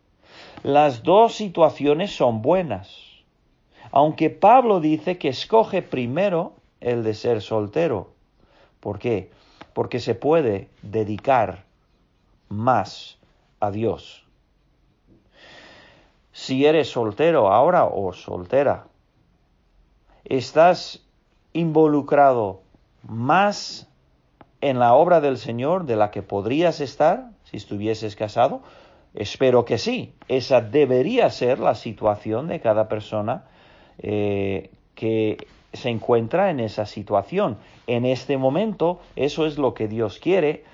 Las 0.63 1.03
dos 1.03 1.35
situaciones 1.35 2.15
son 2.15 2.43
buenas. 2.43 2.95
Aunque 3.91 4.31
Pablo 4.31 4.81
dice 4.81 5.19
que 5.19 5.29
escoge 5.29 5.83
primero 5.83 6.53
el 6.81 7.03
de 7.03 7.15
ser 7.15 7.43
soltero. 7.43 8.11
¿Por 8.81 8.99
qué? 8.99 9.31
Porque 9.73 9.99
se 9.99 10.15
puede 10.15 10.69
dedicar 10.83 11.65
más 12.49 13.19
a 13.61 13.71
Dios 13.71 14.23
si 16.33 16.65
eres 16.65 16.89
soltero 16.89 17.53
ahora 17.53 17.85
o 17.85 18.13
soltera. 18.13 18.87
Estás 20.25 21.05
involucrado 21.53 22.63
más 23.03 23.89
en 24.63 24.79
la 24.79 24.95
obra 24.95 25.21
del 25.21 25.37
Señor 25.37 25.85
de 25.85 25.97
la 25.97 26.11
que 26.11 26.23
podrías 26.23 26.81
estar 26.81 27.31
si 27.45 27.59
estuvieses 27.59 28.17
casado. 28.17 28.63
Espero 29.13 29.67
que 29.67 29.77
sí. 29.77 30.15
Esa 30.29 30.63
debería 30.63 31.29
ser 31.29 31.59
la 31.59 31.75
situación 31.75 32.47
de 32.47 32.61
cada 32.61 32.89
persona 32.89 33.45
eh, 33.99 34.71
que 34.95 35.37
se 35.73 35.91
encuentra 35.91 36.51
en 36.51 36.61
esa 36.61 36.87
situación. 36.87 37.59
En 37.87 38.07
este 38.07 38.39
momento, 38.39 39.01
eso 39.17 39.47
es 39.47 39.59
lo 39.59 39.75
que 39.75 39.89
Dios 39.89 40.19
quiere 40.21 40.65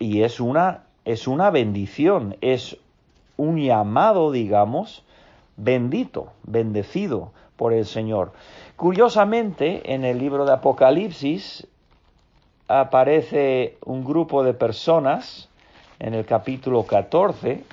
y 0.00 0.22
es 0.22 0.40
una, 0.40 0.84
es 1.04 1.28
una 1.28 1.50
bendición, 1.50 2.36
es 2.40 2.76
un 3.36 3.60
llamado, 3.60 4.32
digamos, 4.32 5.04
bendito, 5.56 6.32
bendecido 6.42 7.32
por 7.56 7.72
el 7.72 7.86
Señor. 7.86 8.32
Curiosamente, 8.76 9.94
en 9.94 10.04
el 10.04 10.18
libro 10.18 10.44
de 10.44 10.54
Apocalipsis 10.54 11.68
aparece 12.68 13.78
un 13.84 14.04
grupo 14.04 14.44
de 14.44 14.54
personas 14.54 15.48
en 15.98 16.14
el 16.14 16.24
capítulo 16.24 16.84
14 16.84 17.64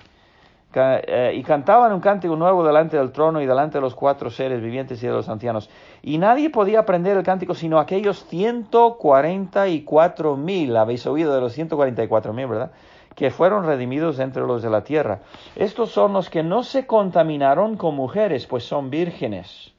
eh, 0.77 1.31
y 1.35 1.43
cantaban 1.43 1.93
un 1.93 2.01
cántico 2.01 2.35
nuevo 2.35 2.65
delante 2.65 2.97
del 2.97 3.11
trono 3.11 3.39
y 3.41 3.45
delante 3.45 3.77
de 3.77 3.81
los 3.81 3.95
cuatro 3.95 4.29
seres 4.29 4.61
vivientes 4.61 5.01
y 5.03 5.07
de 5.07 5.13
los 5.13 5.29
ancianos. 5.29 5.69
Y 6.01 6.17
nadie 6.17 6.49
podía 6.49 6.79
aprender 6.79 7.15
el 7.15 7.23
cántico 7.23 7.53
sino 7.53 7.79
aquellos 7.79 8.25
144 8.25 10.37
mil. 10.37 10.75
Habéis 10.75 11.05
oído 11.05 11.35
de 11.35 11.41
los 11.41 11.53
144 11.53 12.33
mil, 12.33 12.47
¿verdad? 12.47 12.71
que 13.15 13.31
fueron 13.31 13.65
redimidos 13.65 14.19
entre 14.19 14.43
los 14.43 14.61
de 14.61 14.69
la 14.69 14.83
tierra. 14.83 15.21
Estos 15.55 15.89
son 15.91 16.13
los 16.13 16.29
que 16.29 16.43
no 16.43 16.63
se 16.63 16.85
contaminaron 16.85 17.77
con 17.77 17.95
mujeres, 17.95 18.45
pues 18.45 18.65
son 18.65 18.89
vírgenes. 18.89 19.74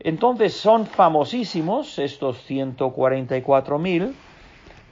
Entonces 0.00 0.54
son 0.54 0.86
famosísimos 0.86 1.98
estos 1.98 2.42
144 2.44 3.78
mil 3.78 4.14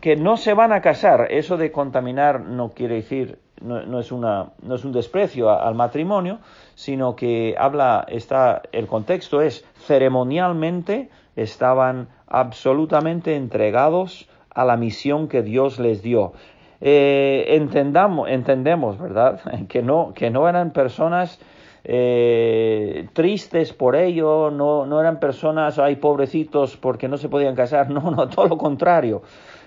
que 0.01 0.17
no 0.17 0.37
se 0.37 0.55
van 0.55 0.73
a 0.73 0.81
casar. 0.81 1.29
Eso 1.31 1.57
de 1.57 1.73
contaminar 1.73 2.41
no 2.41 2.71
quiere 2.71 2.97
decir, 2.97 3.39
no, 3.61 3.99
es, 3.99 4.13
una, 4.13 4.53
no 4.63 4.75
es 4.75 4.85
un 4.85 4.93
desprecio 4.93 5.51
al 5.51 5.75
matrimonio, 5.75 6.41
sino 6.75 7.17
que 7.17 7.55
habla, 7.59 8.05
está, 8.09 8.63
el 8.73 8.87
contexto 8.87 9.41
es 9.41 9.65
ceremonialmente 9.87 11.11
estaban 11.37 12.09
absolutamente 12.27 13.37
entregados 13.37 14.29
a 14.51 14.65
la 14.65 14.77
misión 14.77 15.29
que 15.29 15.43
Dios 15.43 15.79
les 15.79 16.03
dio 16.03 16.33
eh, 16.81 17.47
entendamos, 17.57 18.29
entendemos, 18.29 18.99
¿verdad? 18.99 19.41
Que 19.69 19.83
no, 19.83 20.13
que 20.15 20.31
no 20.31 20.49
eran 20.49 20.73
personas 20.73 21.41
eh, 21.89 23.09
tristes 23.13 23.73
por 23.73 23.95
ello, 23.95 24.51
no, 24.51 24.87
no 24.87 25.01
eran 25.01 25.21
personas, 25.21 25.79
ay, 25.79 25.97
pobrecitos, 25.97 26.77
porque 26.77 27.07
no 27.07 27.17
se 27.17 27.29
podían 27.29 27.55
casar, 27.55 27.91
no, 27.91 28.11
no, 28.11 28.29
todo 28.29 28.49
lo 28.49 28.59
contrario. 28.59 29.23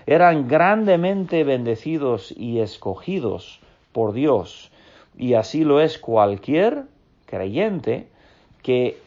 Eran 0.06 0.46
grandemente 0.46 1.44
bendecidos 1.44 2.34
y 2.36 2.60
escogidos 2.60 3.60
por 3.92 4.12
Dios. 4.12 4.70
Y 5.16 5.32
así 5.32 5.64
lo 5.64 5.80
es 5.80 5.98
cualquier 5.98 6.84
creyente 7.24 8.08
que, 8.62 8.98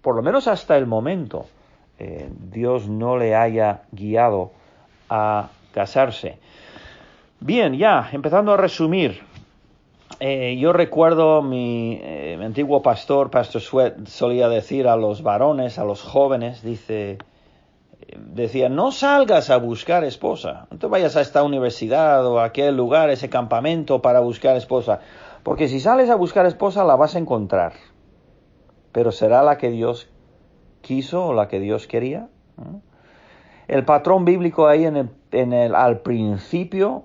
por 0.00 0.16
lo 0.16 0.22
menos 0.22 0.48
hasta 0.48 0.78
el 0.78 0.86
momento, 0.86 1.44
eh, 1.98 2.30
Dios 2.50 2.88
no 2.88 3.18
le 3.18 3.34
haya 3.34 3.82
guiado 3.92 4.52
a 5.10 5.50
casarse. 5.72 6.38
Bien, 7.40 7.76
ya, 7.76 8.08
empezando 8.12 8.54
a 8.54 8.56
resumir. 8.56 9.20
Eh, 10.18 10.56
yo 10.58 10.72
recuerdo 10.72 11.42
mi, 11.42 12.00
eh, 12.02 12.36
mi, 12.38 12.44
antiguo 12.46 12.80
pastor, 12.80 13.30
Pastor 13.30 13.60
Sweat, 13.60 14.06
solía 14.06 14.48
decir 14.48 14.88
a 14.88 14.96
los 14.96 15.22
varones, 15.22 15.78
a 15.78 15.84
los 15.84 16.02
jóvenes, 16.02 16.62
dice, 16.62 17.18
decía, 18.16 18.70
no 18.70 18.92
salgas 18.92 19.50
a 19.50 19.58
buscar 19.58 20.04
esposa, 20.04 20.68
no 20.70 20.78
te 20.78 20.86
vayas 20.86 21.16
a 21.16 21.20
esta 21.20 21.42
universidad 21.42 22.26
o 22.26 22.38
a 22.38 22.44
aquel 22.44 22.76
lugar, 22.76 23.10
ese 23.10 23.28
campamento 23.28 24.00
para 24.00 24.20
buscar 24.20 24.56
esposa, 24.56 25.00
porque 25.42 25.68
si 25.68 25.80
sales 25.80 26.08
a 26.08 26.14
buscar 26.14 26.46
esposa 26.46 26.84
la 26.84 26.96
vas 26.96 27.14
a 27.14 27.18
encontrar, 27.18 27.74
pero 28.92 29.12
será 29.12 29.42
la 29.42 29.58
que 29.58 29.70
Dios 29.70 30.08
quiso 30.80 31.26
o 31.26 31.34
la 31.34 31.48
que 31.48 31.60
Dios 31.60 31.86
quería. 31.86 32.28
El 33.68 33.84
patrón 33.84 34.24
bíblico 34.24 34.66
ahí 34.66 34.84
en 34.84 34.96
el, 34.96 35.10
en 35.32 35.52
el, 35.52 35.74
al 35.74 36.00
principio 36.00 37.04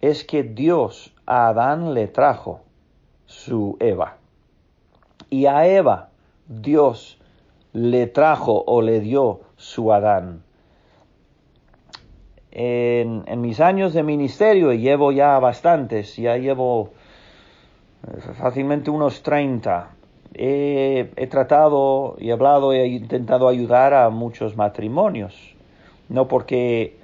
es 0.00 0.24
que 0.24 0.42
Dios 0.42 1.14
a 1.30 1.46
Adán 1.46 1.94
le 1.94 2.08
trajo 2.08 2.62
su 3.24 3.76
Eva. 3.78 4.16
Y 5.30 5.46
a 5.46 5.64
Eva 5.64 6.08
Dios 6.48 7.18
le 7.72 8.08
trajo 8.08 8.64
o 8.66 8.82
le 8.82 8.98
dio 8.98 9.42
su 9.56 9.92
Adán. 9.92 10.42
En, 12.50 13.40
mis 13.40 13.60
años 13.60 13.92
de 13.92 14.02
ministerio, 14.02 14.72
y 14.72 14.80
llevo 14.80 15.12
ya 15.12 15.38
bastantes, 15.38 16.16
ya 16.16 16.36
llevo 16.36 16.90
eh, 18.08 18.20
fácilmente 18.34 18.90
unos 18.90 19.22
30, 19.22 19.88
he, 20.34 21.12
he 21.14 21.26
tratado 21.28 22.16
y 22.18 22.32
hablado, 22.32 22.72
he 22.72 22.88
intentado 22.88 23.46
ayudar 23.46 23.94
a 23.94 24.10
muchos 24.10 24.56
matrimonios. 24.56 25.54
No 26.08 26.26
porque 26.26 26.99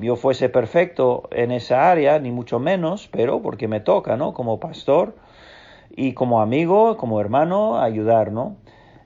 yo 0.00 0.16
fuese 0.16 0.48
perfecto 0.48 1.28
en 1.30 1.52
esa 1.52 1.90
área, 1.90 2.18
ni 2.18 2.30
mucho 2.30 2.58
menos, 2.58 3.08
pero 3.08 3.42
porque 3.42 3.68
me 3.68 3.80
toca, 3.80 4.16
¿no? 4.16 4.34
Como 4.34 4.60
pastor 4.60 5.14
y 5.90 6.12
como 6.12 6.40
amigo, 6.40 6.96
como 6.96 7.20
hermano, 7.20 7.80
ayudar, 7.80 8.32
¿no? 8.32 8.56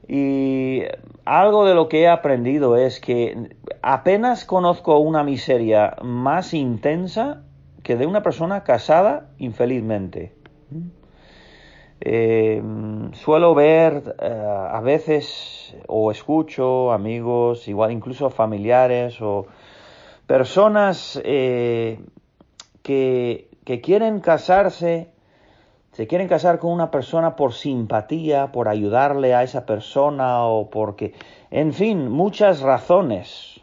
Y 0.08 0.82
algo 1.24 1.64
de 1.64 1.74
lo 1.74 1.88
que 1.88 2.02
he 2.02 2.08
aprendido 2.08 2.76
es 2.76 3.00
que 3.00 3.54
apenas 3.82 4.44
conozco 4.44 4.98
una 4.98 5.22
miseria 5.22 5.96
más 6.02 6.52
intensa 6.52 7.42
que 7.82 7.96
de 7.96 8.06
una 8.06 8.22
persona 8.22 8.64
casada 8.64 9.28
infelizmente. 9.38 10.32
Eh, 12.00 12.62
suelo 13.12 13.54
ver 13.54 14.16
eh, 14.20 14.68
a 14.70 14.80
veces 14.80 15.76
o 15.86 16.10
escucho 16.10 16.92
amigos, 16.92 17.68
igual 17.68 17.92
incluso 17.92 18.30
familiares 18.30 19.20
o 19.20 19.46
personas 20.30 21.20
eh, 21.24 21.98
que, 22.84 23.50
que 23.64 23.80
quieren 23.80 24.20
casarse, 24.20 25.10
se 25.90 26.06
quieren 26.06 26.28
casar 26.28 26.60
con 26.60 26.70
una 26.70 26.92
persona 26.92 27.34
por 27.34 27.52
simpatía, 27.52 28.52
por 28.52 28.68
ayudarle 28.68 29.34
a 29.34 29.42
esa 29.42 29.66
persona 29.66 30.44
o 30.44 30.70
porque, 30.70 31.14
en 31.50 31.72
fin, 31.72 32.08
muchas 32.08 32.60
razones. 32.60 33.60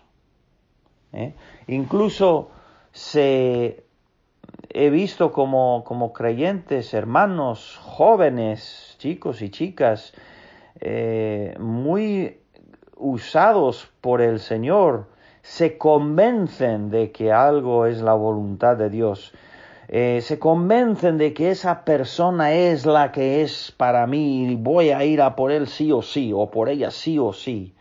Incluso 1.68 2.50
se 2.92 3.86
he 4.70 4.90
visto 4.90 5.32
como, 5.32 5.86
como 5.86 6.12
creyentes, 6.12 6.94
hermanos, 6.94 7.80
jóvenes, 7.82 8.98
chicos 9.00 9.42
y 9.42 9.52
chicas, 9.52 10.14
eh, 10.82 11.56
muy 11.60 12.42
usados 12.98 13.90
por 14.02 14.22
el 14.22 14.42
Señor, 14.42 15.16
se 15.48 15.78
convencen 15.78 16.90
de 16.90 17.12
que 17.12 17.32
algo 17.32 17.86
es 17.86 18.02
la 18.02 18.14
voluntad 18.14 18.78
de 18.78 18.90
Dios. 18.90 19.34
Eh, 19.88 20.20
se 20.22 20.38
convencen 20.40 21.18
de 21.18 21.34
que 21.34 21.52
esa 21.52 21.86
persona 21.86 22.54
es 22.54 22.86
la 22.86 23.12
que 23.12 23.42
es 23.42 23.74
para 23.76 24.06
mí 24.06 24.44
y 24.52 24.56
voy 24.56 24.90
a 24.90 25.04
ir 25.06 25.22
a 25.22 25.36
por 25.36 25.52
él 25.52 25.68
sí 25.68 25.92
o 25.92 26.02
sí, 26.02 26.32
o 26.34 26.52
por 26.52 26.70
ella 26.70 26.92
sí 26.92 27.18
o 27.20 27.32
sí 27.32 27.74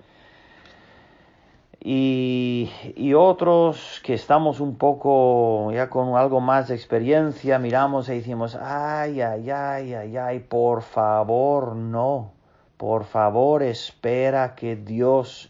y, 1.89 3.15
otros 3.15 4.01
que 4.05 4.15
estamos 4.15 4.59
un 4.59 4.77
poco 4.77 5.71
ya 5.73 5.89
con 5.89 6.17
algo 6.17 6.41
más 6.41 6.67
de 6.67 6.75
experiencia, 6.75 7.61
miramos 7.61 8.09
y 8.09 8.15
decimos, 8.15 8.59
ay, 8.61 9.21
ay, 9.21 9.49
ay, 9.51 9.95
ay, 9.95 10.17
ay, 10.17 10.41
por 10.41 10.83
favor, 10.83 11.77
no, 11.77 12.33
por 12.77 13.05
favor, 13.05 13.63
espera 13.63 14.57
que 14.57 14.75
Dios 14.75 15.49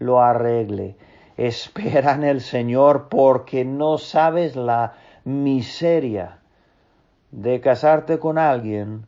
lo 0.00 0.20
arregle. 0.20 0.96
Espera 1.36 2.14
en 2.14 2.24
el 2.24 2.40
Señor 2.40 3.08
porque 3.08 3.64
no 3.64 3.98
sabes 3.98 4.56
la 4.56 4.94
miseria 5.24 6.38
de 7.30 7.60
casarte 7.60 8.18
con 8.18 8.38
alguien 8.38 9.06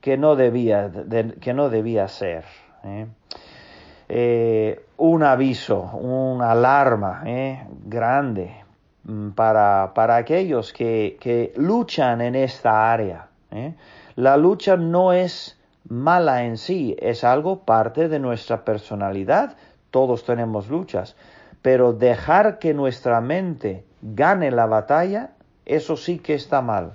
que 0.00 0.16
no 0.16 0.36
debía, 0.36 0.90
que 1.40 1.54
no 1.54 1.70
debía 1.70 2.08
ser. 2.08 2.44
¿eh? 2.84 3.06
Eh, 4.08 4.84
un 4.96 5.22
aviso, 5.22 5.82
una 5.94 6.50
alarma 6.50 7.22
eh, 7.26 7.64
grande 7.84 8.52
mm, 9.04 9.30
para, 9.30 9.92
para 9.94 10.16
aquellos 10.16 10.72
que, 10.72 11.16
que, 11.20 11.52
luchan 11.56 12.20
en 12.20 12.34
esta 12.34 12.92
área. 12.92 13.28
La 14.16 14.36
lucha 14.36 14.76
no 14.76 15.12
es 15.12 15.58
mala 15.88 16.44
en 16.44 16.56
sí, 16.56 16.96
es 17.00 17.24
algo 17.24 17.60
parte 17.60 18.08
de 18.08 18.18
nuestra 18.18 18.64
personalidad. 18.64 19.56
Todos 19.90 20.24
tenemos 20.24 20.68
luchas, 20.68 21.16
pero 21.62 21.92
dejar 21.92 22.58
que 22.58 22.74
nuestra 22.74 23.20
mente 23.20 23.84
gane 24.02 24.50
la 24.50 24.66
batalla, 24.66 25.32
eso 25.66 25.96
sí 25.96 26.18
que 26.18 26.34
está 26.34 26.62
mal, 26.62 26.94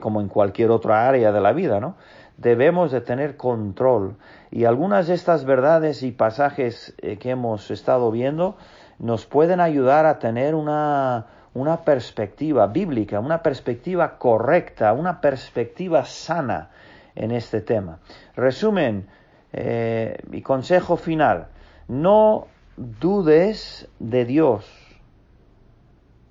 como 0.00 0.20
en 0.20 0.28
cualquier 0.28 0.70
otra 0.70 1.08
área 1.08 1.30
de 1.30 1.40
la 1.40 1.52
vida, 1.52 1.78
¿no? 1.80 1.96
debemos 2.38 2.90
de 2.90 3.02
tener 3.02 3.36
control. 3.36 4.16
Y 4.50 4.64
algunas 4.64 5.08
de 5.08 5.14
estas 5.14 5.44
verdades 5.44 6.02
y 6.02 6.12
pasajes 6.12 6.94
eh, 6.98 7.18
que 7.18 7.30
hemos 7.30 7.70
estado 7.70 8.10
viendo 8.10 8.56
nos 8.98 9.26
pueden 9.26 9.60
ayudar 9.60 10.06
a 10.06 10.18
tener 10.18 10.54
una, 10.54 11.26
una 11.52 11.84
perspectiva 11.84 12.66
bíblica, 12.66 13.20
una 13.20 13.42
perspectiva 13.42 14.18
correcta, 14.18 14.92
una 14.92 15.20
perspectiva 15.20 16.04
sana 16.04 16.70
en 17.14 17.32
este 17.32 17.60
tema. 17.60 17.98
Resumen 18.34 19.06
eh, 19.52 20.18
y 20.32 20.40
consejo 20.40 20.96
final, 20.96 21.48
no 21.88 22.46
dudes 22.76 23.88
de 23.98 24.24
Dios. 24.26 24.66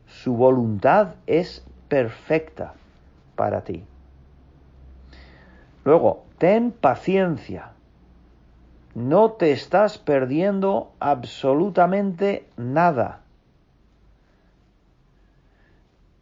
Su 0.06 0.36
voluntad 0.36 1.16
es 1.26 1.66
perfecta 1.90 2.74
para 3.36 3.64
ti. 3.64 3.84
Luego, 5.84 6.26
ten 6.38 6.72
paciencia. 6.72 7.72
No 8.94 9.32
te 9.34 9.52
estás 9.52 9.98
perdiendo 9.98 10.92
absolutamente 11.00 12.48
nada. 12.58 13.22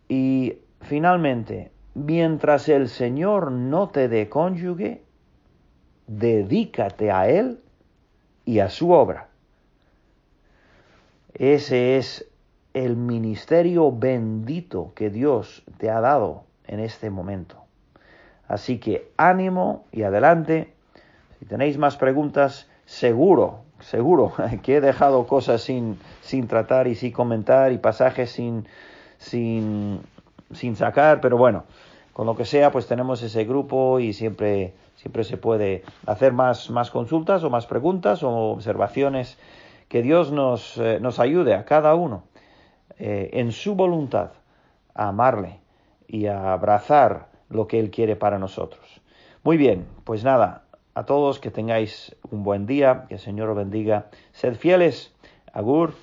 Y 0.07 0.57
finalmente, 0.81 1.71
mientras 1.93 2.69
el 2.69 2.89
Señor 2.89 3.51
no 3.51 3.89
te 3.89 4.07
dé 4.07 4.29
cónyuge, 4.29 5.03
dedícate 6.07 7.11
a 7.11 7.29
Él 7.29 7.59
y 8.45 8.59
a 8.59 8.69
su 8.69 8.91
obra. 8.91 9.27
Ese 11.33 11.97
es 11.97 12.29
el 12.73 12.95
ministerio 12.95 13.91
bendito 13.91 14.93
que 14.95 15.09
Dios 15.09 15.63
te 15.77 15.89
ha 15.89 15.99
dado 15.99 16.43
en 16.67 16.79
este 16.79 17.09
momento. 17.09 17.57
Así 18.47 18.79
que 18.79 19.11
ánimo 19.17 19.85
y 19.91 20.03
adelante. 20.03 20.73
Si 21.39 21.45
tenéis 21.45 21.77
más 21.77 21.97
preguntas, 21.97 22.69
seguro, 22.85 23.61
seguro 23.79 24.33
que 24.63 24.77
he 24.77 24.81
dejado 24.81 25.27
cosas 25.27 25.61
sin, 25.61 25.97
sin 26.21 26.47
tratar 26.47 26.87
y 26.87 26.95
sin 26.95 27.11
comentar 27.11 27.71
y 27.71 27.77
pasajes 27.77 28.31
sin, 28.31 28.67
sin, 29.17 30.01
sin 30.53 30.75
sacar, 30.75 31.21
pero 31.21 31.37
bueno, 31.37 31.63
con 32.15 32.25
lo 32.27 32.37
que 32.37 32.45
sea, 32.45 32.71
pues 32.71 32.87
tenemos 32.87 33.21
ese 33.23 33.43
grupo 33.43 33.99
y 33.99 34.13
siempre, 34.13 34.73
siempre 34.95 35.25
se 35.25 35.35
puede 35.35 35.83
hacer 36.05 36.31
más, 36.31 36.69
más 36.69 36.89
consultas 36.89 37.43
o 37.43 37.49
más 37.49 37.65
preguntas 37.65 38.23
o 38.23 38.29
observaciones. 38.51 39.37
Que 39.89 40.01
Dios 40.01 40.31
nos, 40.31 40.77
eh, 40.77 40.99
nos 41.01 41.19
ayude 41.19 41.55
a 41.55 41.65
cada 41.65 41.93
uno 41.93 42.23
eh, 42.99 43.31
en 43.33 43.51
su 43.51 43.75
voluntad 43.75 44.31
a 44.93 45.09
amarle 45.09 45.59
y 46.07 46.27
a 46.27 46.53
abrazar 46.53 47.27
lo 47.49 47.67
que 47.67 47.81
Él 47.81 47.91
quiere 47.91 48.15
para 48.15 48.39
nosotros. 48.39 49.01
Muy 49.43 49.57
bien, 49.57 49.85
pues 50.05 50.23
nada, 50.23 50.63
a 50.93 51.03
todos 51.03 51.39
que 51.39 51.51
tengáis 51.51 52.15
un 52.31 52.43
buen 52.43 52.65
día, 52.65 53.07
que 53.09 53.15
el 53.15 53.19
Señor 53.19 53.49
os 53.49 53.57
bendiga. 53.57 54.07
Sed 54.31 54.55
fieles. 54.55 55.13
Agur. 55.51 55.93